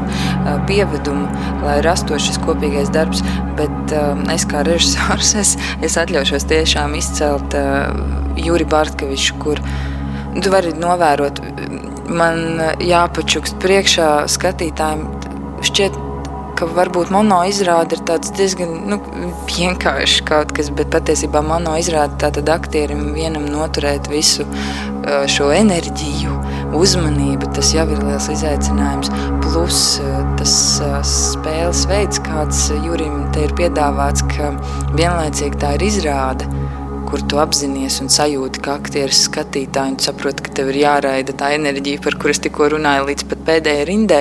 pievedumu, 0.68 1.27
lai 1.64 1.79
rastos 1.87 2.27
šis 2.27 2.40
kopīgais 2.44 2.92
darbs, 2.94 3.22
bet 3.59 3.94
es 4.35 4.46
kā 4.48 4.64
režisors, 4.66 5.35
es, 5.42 5.55
es 5.85 5.98
atļaušos 6.01 6.48
tiešām 6.51 6.96
izcelt 6.98 7.57
Juri 8.38 8.68
Bartkeviču, 8.68 9.38
kur 9.42 9.62
tu 10.38 10.53
vari 10.55 10.74
novērot, 10.79 11.40
man 12.09 12.61
jāpačukst 12.83 13.59
priekšā 13.62 14.11
skatītājiem, 14.31 15.07
šķiet, 15.66 15.96
ka 16.59 16.66
varbūt 16.75 17.12
mono 17.14 17.38
izrāde 17.47 17.94
ir 17.94 18.03
tāds 18.09 18.33
diezgan 18.35 18.73
nu, 18.90 18.99
vienkāršs 19.53 20.25
kaut 20.27 20.53
kas, 20.57 20.73
bet 20.75 20.90
patiesībā 20.94 21.42
mono 21.47 21.77
izrāde 21.79 22.18
tātad 22.18 22.51
aktierim 22.51 23.12
vienam 23.14 23.47
noturēt 23.53 24.11
visu 24.11 24.47
šo 25.31 25.53
enerģiju, 25.55 26.35
uzmanību, 26.77 27.49
tas 27.57 27.71
jau 27.73 27.87
ir 27.88 28.03
liels 28.03 28.29
izaicinājums, 28.33 29.12
plus 29.47 29.83
tas 30.40 30.55
spēles 31.09 31.85
veids, 31.88 32.21
kāds 32.27 32.66
Jurim 32.85 33.23
te 33.35 33.47
ir 33.47 33.55
piedāvāts, 33.59 34.27
ka 34.35 34.51
vienlaicīgi 34.99 35.62
tā 35.62 35.77
ir 35.79 35.87
izrāde, 35.88 36.49
kur 37.09 37.23
tu 37.25 37.38
apzinājies 37.40 37.99
un 38.05 38.11
sajūti, 38.12 38.61
ka 38.64 38.75
aktieris 38.79 39.23
skatītāji 39.29 39.94
un 39.94 39.99
saproti, 40.03 40.44
ka 40.44 40.53
tev 40.59 40.71
ir 40.73 40.81
jāraida 40.83 41.35
tā 41.38 41.51
enerģija, 41.57 42.03
par 42.05 42.18
kuras 42.21 42.40
tikko 42.44 42.68
runāju, 42.75 43.07
līdz 43.09 43.27
pat 43.31 43.44
pēdējai 43.49 43.87
rindai. 43.88 44.21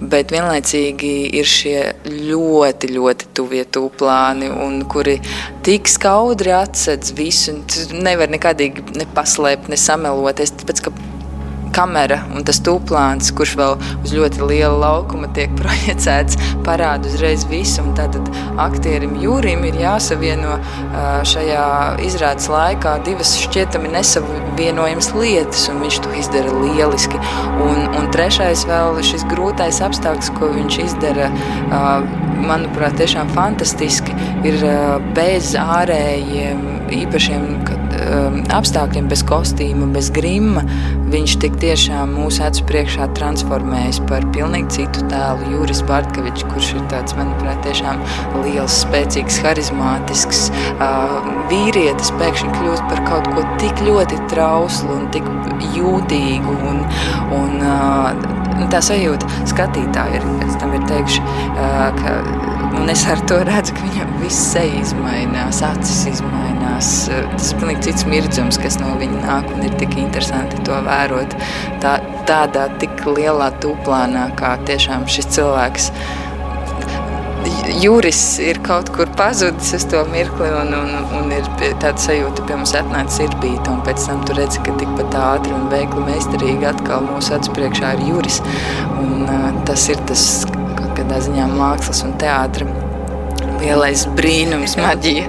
Bet 0.00 0.34
vienlaicīgi 0.34 1.12
ir 1.40 1.50
šie 1.50 1.76
ļoti, 2.06 2.92
ļoti 2.94 3.30
tuvie 3.36 3.64
tūplāni, 3.76 4.52
kuri 4.90 5.18
tik 5.66 5.90
skaudri 5.90 6.54
atsedz 6.54 7.14
visu, 7.18 7.56
un 7.56 7.64
tu 7.70 8.02
nevar 8.02 8.30
nekādīgi 8.30 9.00
nepaslēpt, 9.00 9.70
ne 9.72 9.80
sameloties. 9.80 10.54
Tāpēc, 10.62 10.84
kamera 11.74 12.20
un 12.34 12.44
tas 12.46 12.60
tūplāns, 12.64 13.30
kurš 13.36 13.54
vēl 13.60 13.76
uz 14.04 14.14
ļoti 14.14 14.44
liela 14.44 14.76
laukuma 14.80 15.30
tiek 15.36 15.52
projicēts, 15.60 16.38
parāda 16.66 17.10
uzreiz 17.10 17.46
visu. 17.50 17.84
Tātad 17.98 18.26
aktierim 18.60 19.16
Jūrim 19.20 19.64
ir 19.68 19.78
jāsavieno 19.80 20.58
šajā 21.26 21.66
izrādes 22.06 22.48
laikā 22.52 22.96
divas 23.06 23.34
šķietami 23.40 23.92
nesavienojamas 23.94 25.10
lietas, 25.16 25.66
un 25.72 25.82
viņš 25.84 26.00
to 26.04 26.14
izdara 26.20 26.54
lieliski. 26.60 27.20
Un, 27.66 27.84
un 27.98 28.10
trešais 28.14 28.66
vēl 28.68 29.00
šis 29.06 29.26
grūtais 29.30 29.80
apstākļs, 29.84 30.32
ko 30.38 30.50
viņš 30.54 30.80
izdara, 30.84 31.30
manuprāt, 32.40 32.96
tiešām 33.00 33.30
fantastiski, 33.34 34.14
ir 34.48 34.62
bez 35.16 35.52
ārējiem 35.60 36.64
īpašiem 37.00 37.46
apstākļiem, 38.54 39.08
bez 39.10 39.22
kostīma, 39.26 39.88
bez 39.94 40.10
grimma. 40.14 40.64
Viņš 41.10 41.36
tik 41.42 41.58
tiešām 41.62 42.14
mūsu 42.18 42.44
acu 42.46 42.64
priekšā 42.68 43.10
transformējas 43.18 44.00
par 44.10 44.26
pilnīgi 44.34 44.80
citu 44.80 45.04
tēlu. 45.10 45.50
Juris 45.54 45.82
Bartkevičs, 45.88 46.46
kurš 46.52 46.72
ir 46.78 46.84
tāds, 46.92 47.16
manuprāt, 47.18 47.60
tiešām 47.66 48.02
liels, 48.44 48.80
spēcīgs, 48.84 49.40
harizmātisks 49.44 50.46
uh, 50.50 51.16
vīrietis, 51.50 52.12
pēkšņi 52.20 52.52
kļūst 52.58 52.86
par 52.92 53.04
kaut 53.08 53.30
ko 53.34 53.46
tik 53.62 53.84
ļoti 53.86 54.20
trauslu 54.32 55.00
un 55.00 55.08
tik 55.14 55.26
jūtīgu 55.76 56.56
un, 56.70 56.84
un 57.36 57.56
uh, 57.60 58.68
tā 58.70 58.80
sajūta 58.84 59.28
skatītāji 59.48 60.20
ir, 60.20 60.26
tam 60.60 60.74
ir 60.76 60.84
teikši, 60.90 61.24
uh, 61.24 61.88
ka, 61.98 62.16
un 62.80 62.92
es 62.92 63.04
ar 63.10 63.22
to 63.30 63.40
redzu, 63.48 63.74
ka 63.76 63.86
viņam 63.86 64.14
viss 64.22 64.50
seja 64.54 64.82
izmainās, 64.82 65.62
acis 65.66 66.04
izmainās, 66.14 66.49
tas 66.70 67.52
ir 67.52 67.58
pilnīgi 67.60 67.88
cits 67.88 68.06
mirdzums, 68.08 68.58
kas 68.62 68.78
no 68.80 68.94
viņa 69.00 69.20
nāk 69.24 69.50
un 69.54 69.64
ir 69.66 69.76
tik 69.80 69.96
interesanti 70.00 70.60
to 70.66 70.78
vērot. 70.86 71.36
Tā, 71.82 71.98
tādā 72.28 72.68
tik 72.80 73.04
lielā 73.08 73.50
tūplānā, 73.62 74.30
kā 74.38 74.56
tiešām 74.68 75.08
šis 75.10 75.32
cilvēks 75.36 75.92
Jūris 77.80 78.20
ir 78.44 78.58
kaut 78.66 78.90
kur 78.92 79.08
pazudis 79.16 79.70
uz 79.78 79.86
to 79.88 80.02
mirkli 80.10 80.48
un, 80.52 80.74
un, 80.76 80.90
un 81.16 81.30
ir 81.32 81.46
tāda 81.80 81.94
sajūta, 82.02 82.44
pie 82.44 82.58
mums 82.58 82.74
atnāca 82.76 83.14
sirdbīta 83.14 83.72
un 83.72 83.80
pēc 83.86 84.04
tam 84.10 84.20
tu 84.28 84.36
redzi, 84.36 84.60
ka 84.66 84.74
tikpat 84.76 85.16
ātri 85.16 85.54
un 85.56 85.70
veikli 85.72 86.04
meistarīgi 86.04 86.68
atkal 86.68 87.06
mūsu 87.06 87.32
acu 87.38 87.54
priekšā 87.56 87.94
ir 87.96 88.04
Jūris 88.10 88.42
un 89.00 89.64
tas 89.68 89.88
ir 89.88 90.02
tas 90.10 90.26
kādā 90.98 91.22
ziņā 91.24 91.48
mākslas 91.54 92.04
un 92.04 92.16
teātra 92.20 92.68
lielais 93.60 94.06
brīnums, 94.16 94.76
maģija. 94.80 95.28